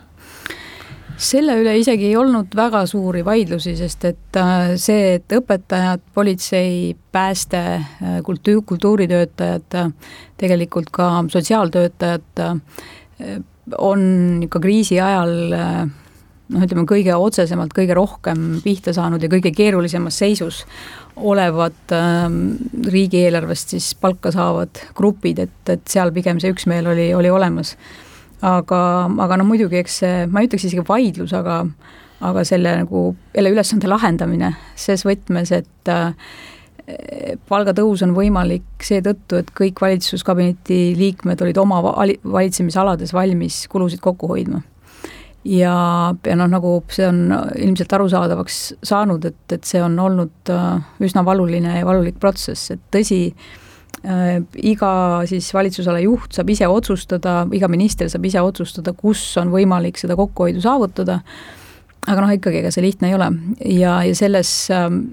[1.17, 6.95] Selle üle isegi ei olnud väga suuri vaidlusi, sest et äh, see, et õpetajad, politsei,
[7.13, 9.77] pääste, äh, kultuur, kultuuritöötajad,
[10.37, 12.43] tegelikult ka sotsiaaltöötajad
[13.77, 14.01] on
[14.43, 15.31] ikka kriisi ajal
[16.53, 20.63] noh, ütleme kõige otsesemalt, kõige rohkem pihta saanud ja kõige keerulisemas seisus
[21.15, 22.25] olevad äh,
[22.89, 27.75] riigieelarvest siis palka saavad grupid, et, et seal pigem see üksmeel oli, oli olemas
[28.43, 28.79] aga,
[29.25, 31.63] aga no muidugi, eks see, ma ei ütleks isegi vaidlus, aga
[32.23, 36.13] aga selle nagu jälle ülesande lahendamine ses võtmes, et äh,
[37.49, 44.61] palgatõus on võimalik seetõttu, et kõik valitsuskabineti liikmed olid oma valitsemisalades valmis kulusid kokku hoidma.
[45.43, 45.75] ja,
[46.25, 47.25] ja noh, nagu see on
[47.59, 52.83] ilmselt arusaadavaks saanud, et, et see on olnud äh, üsna valuline ja valulik protsess, et
[52.91, 53.33] tõsi,
[54.03, 54.93] iga
[55.29, 60.17] siis valitsusala juht saab ise otsustada, iga minister saab ise otsustada, kus on võimalik seda
[60.19, 61.21] kokkuhoidu saavutada,
[62.03, 63.29] aga noh, ikkagi ega see lihtne ei ole.
[63.77, 65.05] Ja, ja selles ähm,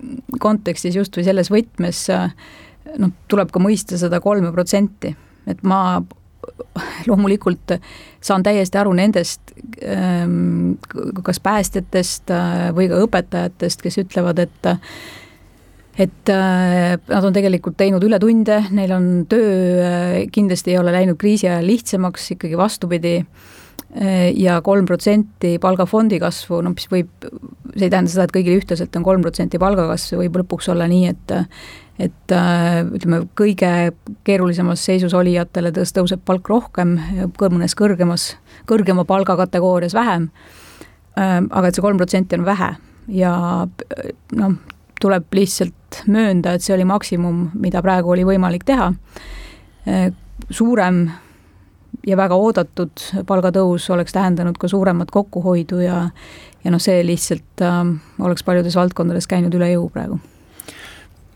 [0.42, 2.32] kontekstis just või selles võtmes äh,
[2.98, 5.14] noh, tuleb ka mõista seda kolme protsenti,
[5.50, 6.00] et ma
[7.08, 7.76] loomulikult
[8.24, 9.54] saan täiesti aru nendest
[9.86, 10.74] ähm,
[11.22, 14.74] kas päästjatest äh, või ka õpetajatest, kes ütlevad, et
[16.00, 19.50] et äh, nad on tegelikult teinud ületunde, neil on töö
[19.84, 26.20] äh, kindlasti ei ole läinud kriisi ajal lihtsamaks, ikkagi vastupidi äh,, ja kolm protsenti palgafondi
[26.22, 27.12] kasvu, no mis võib,
[27.74, 31.14] see ei tähenda seda, et kõigil ühtlaselt on kolm protsenti palgakasvu, võib lõpuks olla nii,
[31.14, 31.38] et
[32.00, 33.70] et ütleme, kõige
[34.24, 36.94] keerulisemas seisus olijatele tõus, tõuseb palk rohkem,
[37.42, 38.30] mõnes kõrgemas,
[38.70, 40.30] kõrgema palgakategoorias vähem
[41.20, 42.70] äh,, aga et see kolm protsenti on vähe
[43.12, 43.34] ja
[44.38, 44.56] noh,
[45.00, 48.92] tuleb lihtsalt möönda, et see oli maksimum, mida praegu oli võimalik teha.
[50.50, 51.08] suurem
[52.06, 56.10] ja väga oodatud palgatõus oleks tähendanud ka suuremat kokkuhoidu ja
[56.64, 57.80] ja noh, see lihtsalt äh,
[58.20, 60.20] oleks paljudes valdkondades käinud üle jõu praegu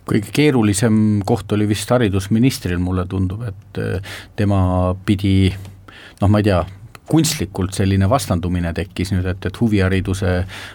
[0.05, 5.49] kõige keerulisem koht oli vist haridusministril, mulle tundub, et äh, tema pidi
[6.21, 6.61] noh, ma ei tea,
[7.09, 10.35] kunstlikult selline vastandumine tekkis nüüd, et, et huvihariduse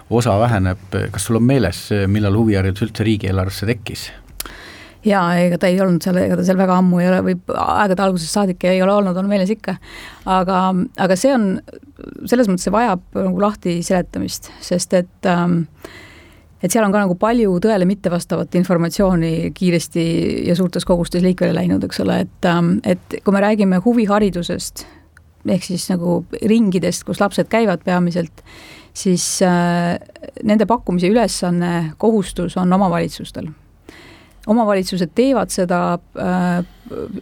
[0.10, 4.10] osa väheneb, kas sul on meeles, millal huviharidus üldse riigieelarvesse tekkis?
[5.06, 8.04] jaa, ega ta ei olnud seal, ega ta seal väga ammu ei ole või aegade
[8.04, 9.78] algusest saadik ei ole olnud, on meeles ikka.
[10.28, 10.60] aga,
[11.00, 11.48] aga see on,
[12.28, 15.64] selles mõttes see vajab nagu lahti seletamist, sest et ähm,
[16.60, 20.04] et seal on ka nagu palju tõele mittevastavat informatsiooni kiiresti
[20.50, 24.84] ja suurtes kogustes liikvele läinud, eks ole, et, ähm, et kui me räägime huviharidusest,
[25.48, 28.44] ehk siis nagu ringidest, kus lapsed käivad peamiselt,
[28.94, 29.96] siis äh,
[30.44, 33.50] nende pakkumise ülesanne, kohustus on omavalitsustel.
[34.48, 36.64] omavalitsused teevad seda äh,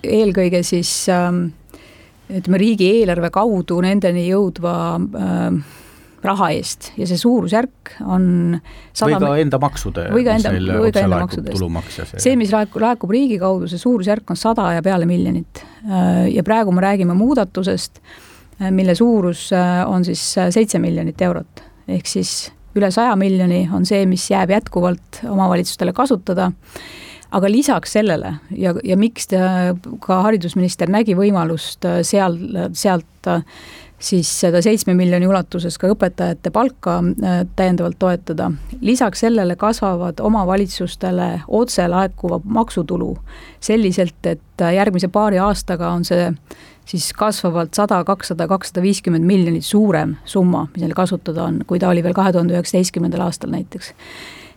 [0.03, 1.31] eelkõige siis äh,
[2.29, 5.75] ütleme, riigieelarve kaudu nendeni jõudva äh,
[6.27, 8.57] raha eest ja see suurusjärk on
[8.95, 12.17] sada või ka enda maksude, või ka enda, või ka enda maksudest.
[12.23, 15.63] see, mis laekub, laekub riigi kaudu, see suurusjärk on sada ja peale miljonit.
[15.87, 18.01] Äh, ja praegu me räägime muudatusest,
[18.59, 23.87] äh, mille suurus äh, on siis seitse miljonit eurot, ehk siis üle saja miljoni on
[23.89, 26.51] see, mis jääb jätkuvalt omavalitsustele kasutada
[27.35, 32.37] aga lisaks sellele ja, ja miks ta, ka haridusminister nägi võimalust seal,
[32.77, 33.31] sealt
[33.99, 38.51] siis seda seitsme miljoni ulatuses ka õpetajate palka äh, täiendavalt toetada.
[38.81, 43.15] lisaks sellele kasvavad omavalitsustele otse laekuva maksutulu
[43.59, 46.31] selliselt, et äh, järgmise paari aastaga on see
[46.87, 51.89] siis kasvavalt sada, kakssada, kakssada viiskümmend miljonit suurem summa, mis neil kasutada on, kui ta
[51.89, 53.93] oli veel kahe tuhande üheksateistkümnendal aastal näiteks.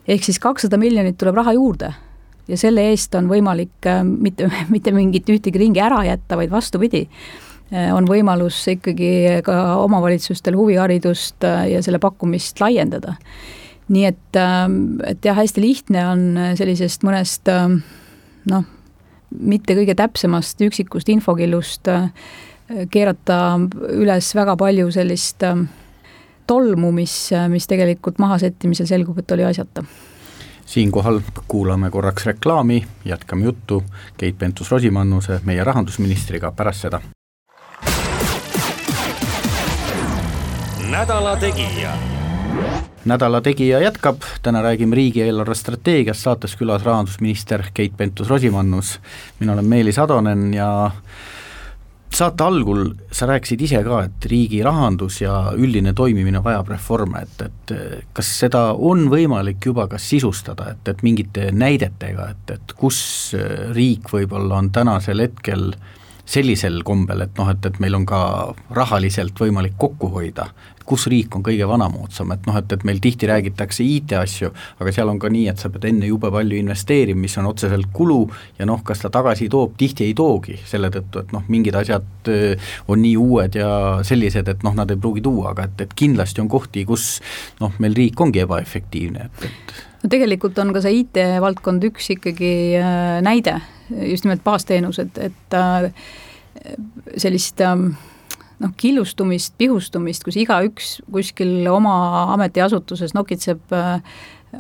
[0.09, 1.95] ehk siis kakssada miljonit tuleb raha juurde
[2.49, 7.09] ja selle eest on võimalik äh, mitte, mitte mingit ühtegi ringi ära jätta, vaid vastupidi
[7.71, 13.15] on võimalus ikkagi ka omavalitsustel huviharidust äh, ja selle pakkumist laiendada.
[13.91, 16.23] nii et, ähm, et jah, hästi lihtne on
[16.59, 17.81] sellisest mõnest ähm,
[18.51, 18.65] noh,
[19.31, 22.11] mitte kõige täpsemast üksikust infokillust äh,
[22.91, 23.59] keerata
[23.91, 25.67] üles väga palju sellist ähm,
[26.47, 29.85] tolmu, mis, mis tegelikult mahasettimisel selgub, et oli asjata
[30.71, 33.83] siinkohal kuulame korraks reklaami, jätkame juttu
[34.19, 37.01] Keit Pentus-Rosimannuse, meie rahandusministriga pärast seda.
[40.91, 41.93] Nädala Tegija.
[43.05, 48.99] nädala Tegija jätkab, täna räägime riigieelarve strateegiast, saates külas rahandusminister Keit Pentus-Rosimannus.
[49.41, 50.91] mina olen Meelis Atonen ja
[52.15, 57.47] saate algul sa rääkisid ise ka, et riigi rahandus ja üldine toimimine vajab reforme, et,
[57.47, 57.75] et
[58.13, 63.01] kas seda on võimalik juba ka sisustada, et, et mingite näidetega, et, et kus
[63.73, 65.71] riik võib-olla on tänasel hetkel
[66.31, 68.21] sellisel kombel, et noh, et, et meil on ka
[68.77, 70.51] rahaliselt võimalik kokku hoida,
[70.91, 74.51] kus riik on kõige vanamoodsam, et noh, et, et meil tihti räägitakse IT-asju,
[74.83, 77.91] aga seal on ka nii, et sa pead enne jube palju investeerima, mis on otseselt
[77.95, 78.21] kulu
[78.59, 82.33] ja noh, kas ta tagasi toob, tihti ei toogi, selle tõttu, et noh, mingid asjad
[82.91, 83.71] on nii uued ja
[84.07, 87.13] sellised, et noh, nad ei pruugi tuua, aga et, et kindlasti on kohti, kus
[87.63, 92.53] noh, meil riik ongi ebaefektiivne, et, et no tegelikult on ka see IT-valdkond üks ikkagi
[92.81, 93.59] äh, näide,
[93.91, 95.91] just nimelt baasteenused, et äh,
[97.21, 97.93] sellist ähm,
[98.61, 101.95] noh, killustumist, pihustumist, kus igaüks kuskil oma
[102.37, 104.01] ametiasutuses nokitseb äh,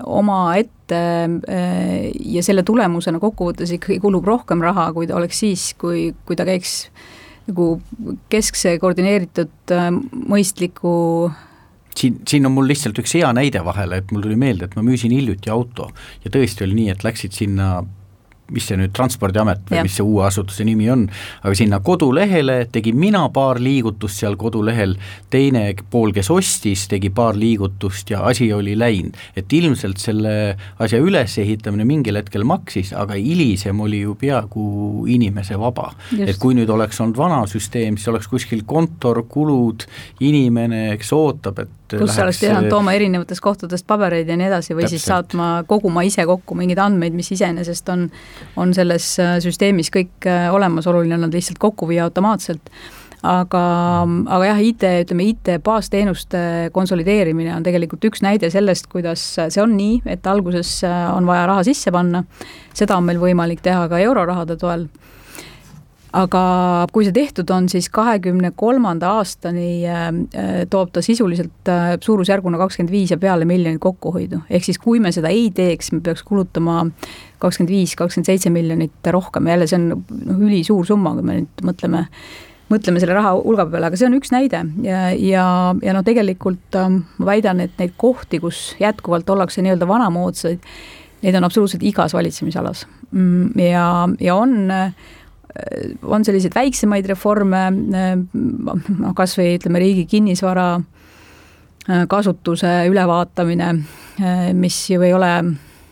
[0.07, 0.99] omaette
[2.31, 6.47] ja selle tulemusena kokkuvõttes ikkagi kulub rohkem raha, kui ta oleks siis, kui, kui ta
[6.47, 6.85] käiks
[7.49, 7.73] nagu
[8.31, 9.75] keskse koordineeritud
[10.31, 10.93] mõistliku
[11.97, 14.85] siin, siin on mul lihtsalt üks hea näide vahele, et mul tuli meelde, et ma
[14.87, 15.91] müüsin hiljuti auto.
[16.25, 17.81] Ja tõesti oli nii, et läksid sinna
[18.51, 19.85] mis see nüüd, Transpordiamet või ja.
[19.87, 21.07] mis see uue asutuse nimi on,
[21.43, 24.97] aga sinna kodulehele tegin mina paar liigutust seal kodulehel,
[25.33, 29.17] teine pool, kes ostis, tegi paar liigutust ja asi oli läinud.
[29.37, 35.91] et ilmselt selle asja ülesehitamine mingil hetkel maksis, aga hilisem oli ju peaaegu inimese vaba.
[36.19, 39.87] et kui nüüd oleks olnud vana süsteem, siis oleks kuskil kontor, kulud,
[40.21, 44.75] inimene, kes ootab, et kus sa oleks pidanud tooma erinevatest kohtadest pabereid ja nii edasi
[44.75, 44.95] või Täpselt.
[44.95, 48.07] siis saatma, koguma ise kokku mingeid andmeid, mis iseenesest on
[48.61, 52.73] on selles äh, süsteemis kõik äh, olemas, oluline on nad lihtsalt kokku viia automaatselt.
[53.21, 53.63] Aga,
[54.33, 59.75] aga jah, IT, ütleme IT baasteenuste konsolideerimine on tegelikult üks näide sellest, kuidas see on
[59.77, 62.25] nii, et alguses äh, on vaja raha sisse panna,
[62.73, 64.89] seda on meil võimalik teha ka eurorahade toel.
[66.17, 66.41] Aga
[66.91, 69.85] kui see tehtud on, siis kahekümne kolmanda aastani
[70.67, 71.71] toob ta sisuliselt
[72.03, 74.41] suurusjärguna kakskümmend viis ja peale miljonit kokkuhoidu.
[74.51, 76.89] ehk siis kui me seda ei teeks, me peaks kulutama
[77.41, 81.67] kakskümmend viis, kakskümmend seitse miljonit rohkem, jälle see on noh, ülisuur summa, kui me nüüd
[81.67, 82.07] mõtleme
[82.71, 85.45] mõtleme selle raha hulga peale, aga see on üks näide ja, ja,
[85.83, 90.69] ja noh, tegelikult ähm, ma väidan, et neid kohti, kus jätkuvalt ollakse nii-öelda vanamoodsaid,
[91.25, 92.87] neid on absoluutselt igas valitsemisalas.
[93.11, 93.89] Mm, ja,
[94.23, 94.71] ja on
[95.51, 103.73] Äh, on selliseid väiksemaid reforme, äh, noh kas või ütleme, riigi kinnisvara äh, kasutuse ülevaatamine,
[104.55, 105.33] mis ju ei ole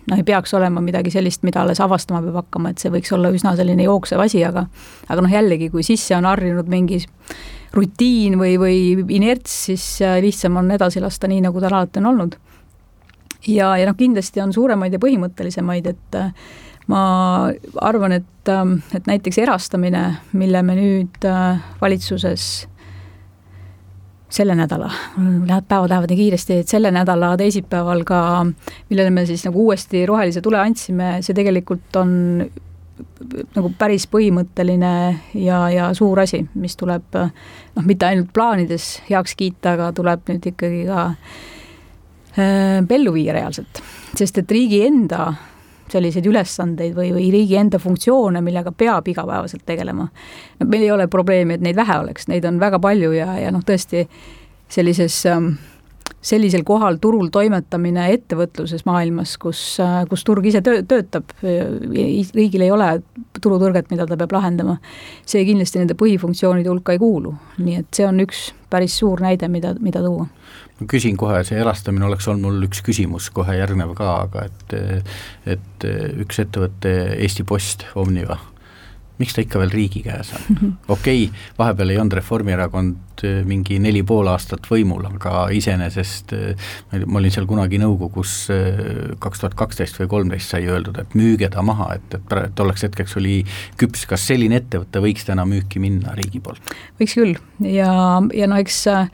[0.09, 3.33] noh, ei peaks olema midagi sellist, mida alles avastama peab hakkama, et see võiks olla
[3.35, 4.67] üsna selline jooksev asi, aga
[5.09, 7.01] aga noh, jällegi, kui sisse on harjunud mingi
[7.77, 8.79] rutiin või, või
[9.19, 9.85] inerts, siis
[10.25, 12.39] lihtsam on edasi lasta nii, nagu ta alati on olnud.
[13.47, 16.19] ja, ja noh, kindlasti on suuremaid ja põhimõttelisemaid, et
[16.89, 17.03] ma
[17.85, 22.67] arvan, et, ähm, et näiteks erastamine, mille me nüüd äh, valitsuses
[24.29, 24.91] selle nädala,
[25.49, 28.21] läheb, päevad lähevad nii kiiresti, et selle nädala teisipäeval ka,
[28.91, 32.11] millele me siis nagu uuesti rohelise tule andsime, see tegelikult on
[33.57, 34.93] nagu päris põhimõtteline
[35.39, 40.51] ja, ja suur asi, mis tuleb noh, mitte ainult plaanides heaks kiita, aga tuleb nüüd
[40.53, 41.05] ikkagi ka
[42.39, 43.83] äh, ellu viia reaalselt.
[44.19, 45.33] sest et riigi enda
[45.93, 50.09] selliseid ülesandeid või, või riigi enda funktsioone, millega peab igapäevaselt tegelema.
[50.61, 53.55] no meil ei ole probleemi, et neid vähe oleks, neid on väga palju ja, ja
[53.55, 54.07] noh, tõesti
[54.69, 55.55] sellises ähm,
[56.21, 62.71] sellisel kohal turul toimetamine ettevõtluses maailmas, kus, äh, kus turg ise töö, töötab, riigil ei
[62.75, 62.91] ole
[63.41, 64.79] turutõrget, mida ta peab lahendama,
[65.29, 69.49] see kindlasti nende põhifunktsioonide hulka ei kuulu, nii et see on üks päris suur näide,
[69.53, 70.27] mida, mida tuua
[70.79, 74.77] ma küsin kohe, see erastamine oleks olnud mul üks küsimus kohe järgnev ka, aga et
[75.57, 75.89] et
[76.23, 78.39] üks ettevõte, Eesti Post, Omniva,
[79.19, 80.45] miks ta ikka veel riigi käes on?
[80.95, 86.69] okei okay,, vahepeal ei olnud Reformierakond eh, mingi neli pool aastat võimul, aga iseenesest eh,
[87.05, 88.85] ma olin seal kunagi nõukogus eh,
[89.23, 93.19] kaks tuhat kaksteist või kolmteist sai öeldud, et müüge ta maha, et, et tolleks hetkeks
[93.21, 93.41] oli
[93.81, 96.75] küps, kas selline ettevõte võiks täna müüki minna riigi poolt?
[97.01, 97.35] võiks küll
[97.67, 97.91] ja,
[98.35, 99.11] ja no eks äh,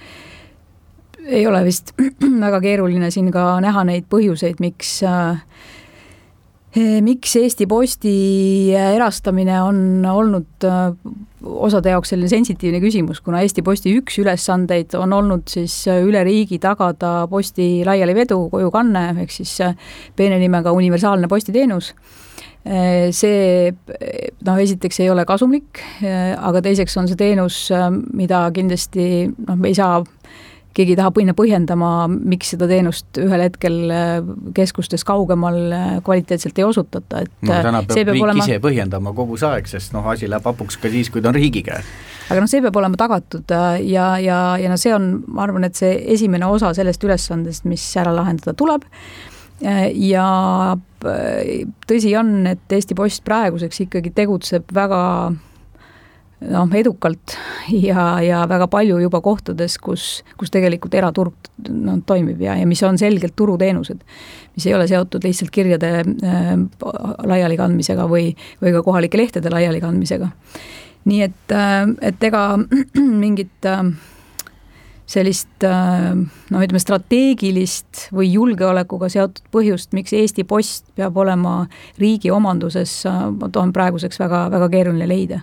[1.26, 1.94] ei ole vist
[2.46, 5.40] väga keeruline siin ka näha neid põhjuseid, miks äh,
[7.04, 8.16] miks Eesti Posti
[8.74, 9.78] erastamine on
[10.10, 10.96] olnud äh,
[11.44, 16.58] osade jaoks selline sensitiivne küsimus, kuna Eesti Posti üks ülesandeid on olnud siis üle riigi
[16.58, 19.76] tagada posti laialivedu, kojukanne, ehk siis äh,
[20.16, 21.94] peene nimega universaalne postiteenus.
[22.64, 27.58] See noh, esiteks ei ole kasumlik, aga teiseks on see teenus,
[28.16, 29.98] mida kindlasti noh, me ei saa
[30.74, 34.14] keegi ei taha minna põhjendama, miks seda teenust ühel hetkel äh,
[34.56, 38.46] keskustest kaugemal äh, kvaliteetselt ei osutata, et no täna äh, peab riik olema...
[38.46, 41.38] ise põhjendama kogu see aeg, sest noh, asi läheb hapuks ka siis, kui ta on
[41.38, 41.92] riigi käes.
[42.28, 45.78] aga noh, see peab olema tagatud ja, ja, ja noh, see on, ma arvan, et
[45.78, 48.86] see esimene osa sellest ülesandest, mis ära lahendada tuleb,
[49.62, 50.28] ja
[51.86, 55.00] tõsi on, et Eesti Post praeguseks ikkagi tegutseb väga
[56.50, 57.36] noh, edukalt
[57.72, 62.82] ja, ja väga palju juba kohtades, kus, kus tegelikult eraturg noh, toimib ja, ja mis
[62.86, 64.00] on selgelt turuteenused,
[64.56, 66.54] mis ei ole seotud lihtsalt kirjade äh,
[67.24, 68.32] laialikandmisega või,
[68.62, 70.30] või ka kohalike lehtede laialikandmisega.
[71.04, 72.48] nii et äh,, et ega
[73.24, 73.84] mingit äh,
[75.06, 81.64] sellist äh, noh, ütleme strateegilist või julgeolekuga seotud põhjust, miks Eesti Post peab olema
[82.00, 85.42] riigi omanduses, äh, toon praeguseks väga, väga keeruline leida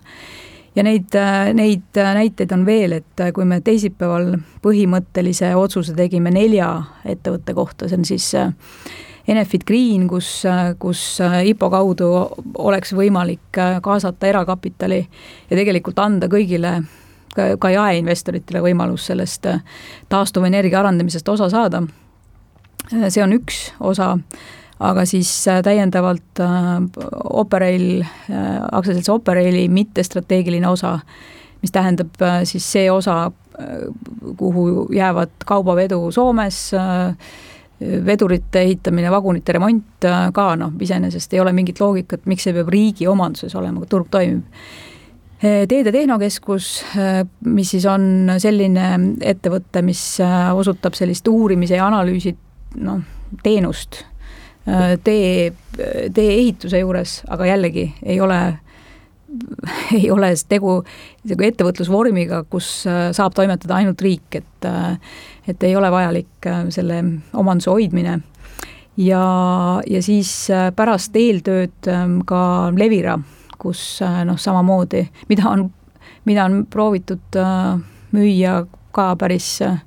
[0.76, 6.74] ja neid, äh, neid näiteid on veel, et kui me teisipäeval põhimõttelise otsuse tegime nelja
[7.06, 8.32] ettevõtte kohta, see on siis
[9.28, 10.42] Enefit Green, kus,
[10.82, 12.08] kus IPO kaudu
[12.58, 16.80] oleks võimalik kaasata erakapitali ja tegelikult anda kõigile
[17.36, 19.62] ka, ka jaeinvestoritele võimalus sellest äh,
[20.10, 21.84] taastuvenergia arendamisest osa saada.
[22.92, 24.16] Äh, see on üks osa,
[24.82, 26.42] aga siis äh, täiendavalt
[27.34, 28.02] Operail,
[28.72, 30.98] aktsiaselts Operaili mittestrateegiline osa,
[31.62, 32.18] mis tähendab
[32.50, 33.32] siis see osa,
[34.38, 36.72] kuhu jäävad kaubavedu Soomes,
[38.06, 43.10] vedurite ehitamine, vagunite remont ka noh, iseenesest ei ole mingit loogikat, miks see peab riigi
[43.10, 44.46] omanduses olema, kui turg toimib.
[45.42, 46.66] Teede Tehnokeskus,
[47.02, 50.04] eh, mis siis on selline ettevõte, mis
[50.54, 52.36] osutab sellist uurimise ja analüüsi
[52.86, 53.02] noh,
[53.42, 54.04] teenust
[55.04, 55.54] tee,
[56.14, 58.40] tee-ehituse juures, aga jällegi ei ole,
[59.98, 60.76] ei ole tegu
[61.32, 64.70] nagu ettevõtlusvormiga, kus saab toimetada ainult riik, et
[65.50, 67.00] et ei ole vajalik selle
[67.34, 68.20] omanduse hoidmine.
[69.02, 69.24] Ja,
[69.90, 70.30] ja siis
[70.78, 71.90] pärast eeltööd
[72.30, 72.42] ka
[72.78, 73.18] Levira
[73.62, 75.68] kus äh, noh, samamoodi, mida on,
[76.26, 77.78] mida on proovitud äh,
[78.16, 78.64] müüa
[78.96, 79.78] ka päris äh,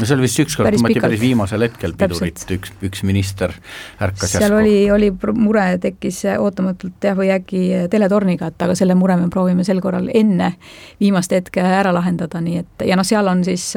[0.00, 3.52] no see oli vist ükskord, tõmmati päris viimasel hetkel pidurit, üks, üks minister
[4.00, 4.60] ärkas seal järsku.
[4.60, 9.66] oli, oli mure tekkis ootamatult jah, või äkki teletorniga, et aga selle mure me proovime
[9.66, 10.54] sel korral enne
[11.00, 13.72] viimast hetke ära lahendada, nii et ja noh, seal on siis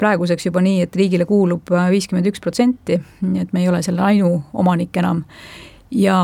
[0.00, 4.04] praeguseks juba nii, et riigile kuulub viiskümmend üks protsenti, nii et me ei ole selle
[4.04, 5.24] ainuomanik enam.
[5.94, 6.16] Ja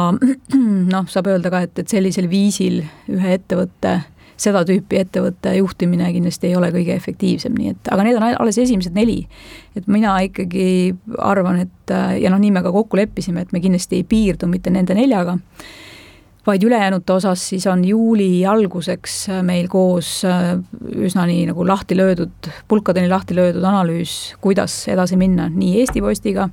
[0.95, 2.83] noh, saab öelda ka, et, et sellisel viisil
[3.13, 4.01] ühe ettevõtte,
[4.41, 8.59] seda tüüpi ettevõtte juhtimine kindlasti ei ole kõige efektiivsem, nii et aga need on alles
[8.63, 9.27] esimesed neli.
[9.77, 14.01] et mina ikkagi arvan, et ja noh, nii me ka kokku leppisime, et me kindlasti
[14.01, 15.37] ei piirdu mitte nende neljaga,
[16.47, 23.11] vaid ülejäänute osas siis on juuli alguseks meil koos üsna nii nagu lahti löödud, pulkadeni
[23.13, 26.49] lahti löödud analüüs, kuidas edasi minna nii Eesti Postiga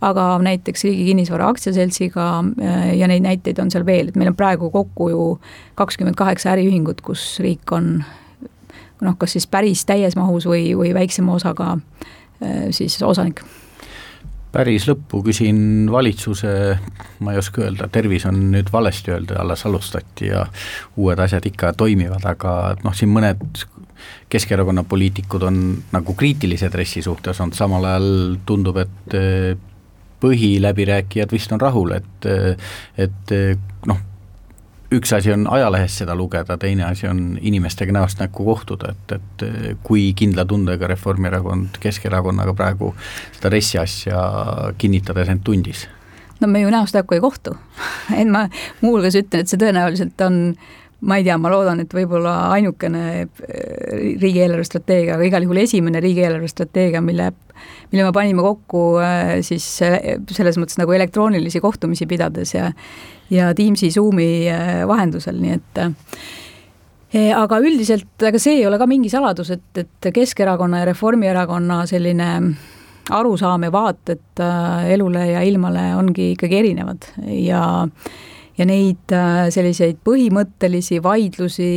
[0.00, 2.28] aga näiteks Riigi Kinnisvara Aktsiaseltsiga
[2.62, 5.22] äh, ja neid näiteid on seal veel, et meil on praegu kokku ju
[5.78, 7.96] kakskümmend kaheksa äriühingut, kus riik on
[9.02, 13.42] noh, kas siis päris täies mahus või, või väiksema osaga äh, siis osanik.
[14.52, 16.52] Päris lõppu küsin valitsuse,
[17.20, 20.46] ma ei oska öelda, tervis on nüüd valesti öelda, alles alustati ja
[20.96, 23.66] uued asjad ikka toimivad, aga noh, siin mõned
[24.30, 25.56] Keskerakonna poliitikud on
[25.90, 28.06] nagu kriitilised RES-i suhtes olnud, samal ajal
[28.46, 29.16] tundub, et
[30.20, 32.28] põhiläbirääkijad vist on rahul, et,
[32.98, 33.34] et
[33.86, 34.00] noh,
[34.94, 39.76] üks asi on ajalehest seda lugeda, teine asi on inimestega näost näkku kohtuda, et, et
[39.84, 42.94] kui kindla tundega Reformierakond Keskerakonnaga praegu
[43.36, 44.24] seda RES-i asja
[44.78, 45.86] kinnitades end tundis?
[46.40, 47.56] no me ju näost näkku ei kohtu
[48.20, 48.46] et ma
[48.80, 50.42] muuhulgas ütlen, et see tõenäoliselt on
[51.00, 53.28] ma ei tea, ma loodan, et võib-olla ainukene
[54.18, 57.32] riigi eelarvestrateegia, aga igal juhul esimene riigi eelarvestrateegia, mille
[57.92, 62.72] mille me panime kokku äh, siis selles mõttes nagu elektroonilisi kohtumisi pidades ja
[63.30, 68.88] ja Teamsi, Zoomi äh, vahendusel, nii et äh, aga üldiselt, ega see ei ole ka
[68.88, 72.30] mingi saladus, et, et Keskerakonna ja Reformierakonna selline
[73.10, 74.42] arusaam ja vaated
[74.92, 77.06] elule ja ilmale ongi ikkagi erinevad
[77.40, 77.62] ja
[78.58, 79.12] ja neid
[79.54, 81.70] selliseid põhimõttelisi vaidlusi,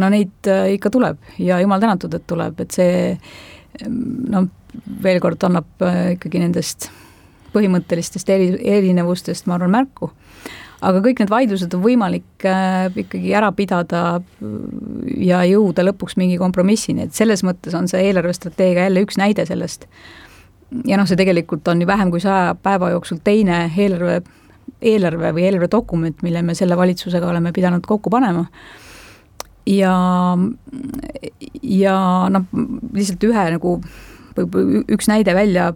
[0.00, 3.16] no neid ikka tuleb ja jumal tänatud, et tuleb, et see
[3.88, 4.48] noh,
[5.02, 6.88] veel kord annab äh, ikkagi nendest
[7.54, 10.10] põhimõttelistest eri, erinevustest, ma arvan, märku.
[10.80, 14.56] aga kõik need vaidlused on võimalik äh, ikkagi ära pidada äh,
[15.26, 19.88] ja jõuda lõpuks mingi kompromissini, et selles mõttes on see eelarvestrateegia jälle üks näide sellest.
[20.86, 24.22] ja noh, see tegelikult on ju vähem kui saja päeva jooksul teine eelarve,
[24.80, 28.46] eelarve või eelarvedokument, mille me selle valitsusega oleme pidanud kokku panema
[29.66, 30.38] ja,
[31.62, 31.96] ja
[32.32, 32.46] noh,
[32.94, 33.76] lihtsalt ühe nagu
[34.90, 35.70] üks näide välja,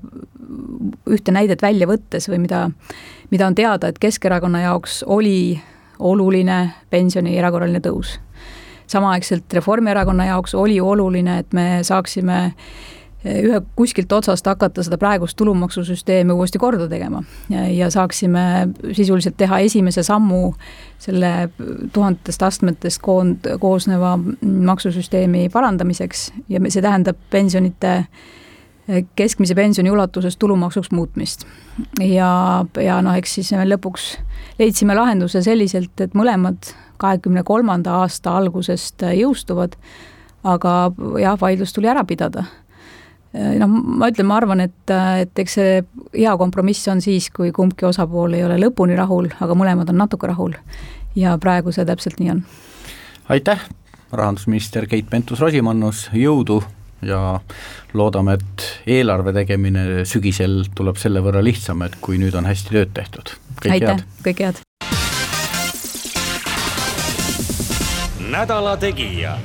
[1.10, 2.68] ühte näidet välja võttes või mida,
[3.32, 5.60] mida on teada, et Keskerakonna jaoks oli
[5.98, 6.58] oluline
[6.90, 8.18] pensioni erakorraline tõus.
[8.86, 12.54] samaaegselt Reformierakonna jaoks oli oluline, et me saaksime
[13.24, 17.22] ühe kuskilt otsast hakata seda praegust tulumaksusüsteemi uuesti korda tegema.
[17.50, 20.54] Ja saaksime sisuliselt teha esimese sammu
[21.00, 21.48] selle
[21.92, 26.30] tuhandetest astmetest koond-, koosneva maksusüsteemi parandamiseks.
[26.48, 28.02] Ja see tähendab pensionite
[29.16, 31.46] keskmise pensioni ulatuses tulumaksuks muutmist.
[32.00, 34.18] ja, ja noh, eks siis lõpuks
[34.58, 39.78] leidsime lahenduse selliselt, et mõlemad kahekümne kolmanda aasta algusest jõustuvad,
[40.44, 42.44] aga jah, vaidlus tuli ära pidada
[43.34, 45.78] noh, ma ütlen, ma arvan, et, et eks see
[46.14, 50.30] hea kompromiss on siis, kui kumbki osapool ei ole lõpuni rahul, aga mõlemad on natuke
[50.30, 50.54] rahul.
[51.14, 52.44] ja praegu see täpselt nii on.
[53.28, 53.60] aitäh,
[54.12, 56.62] rahandusminister Keit Pentus-Rosimannus, jõudu
[57.04, 57.40] ja
[57.94, 58.68] loodame, et
[58.98, 63.34] eelarve tegemine sügisel tuleb selle võrra lihtsam, et kui nüüd on hästi tööd tehtud.
[63.70, 64.62] aitäh, kõike head!
[68.34, 69.36] nädala Tegija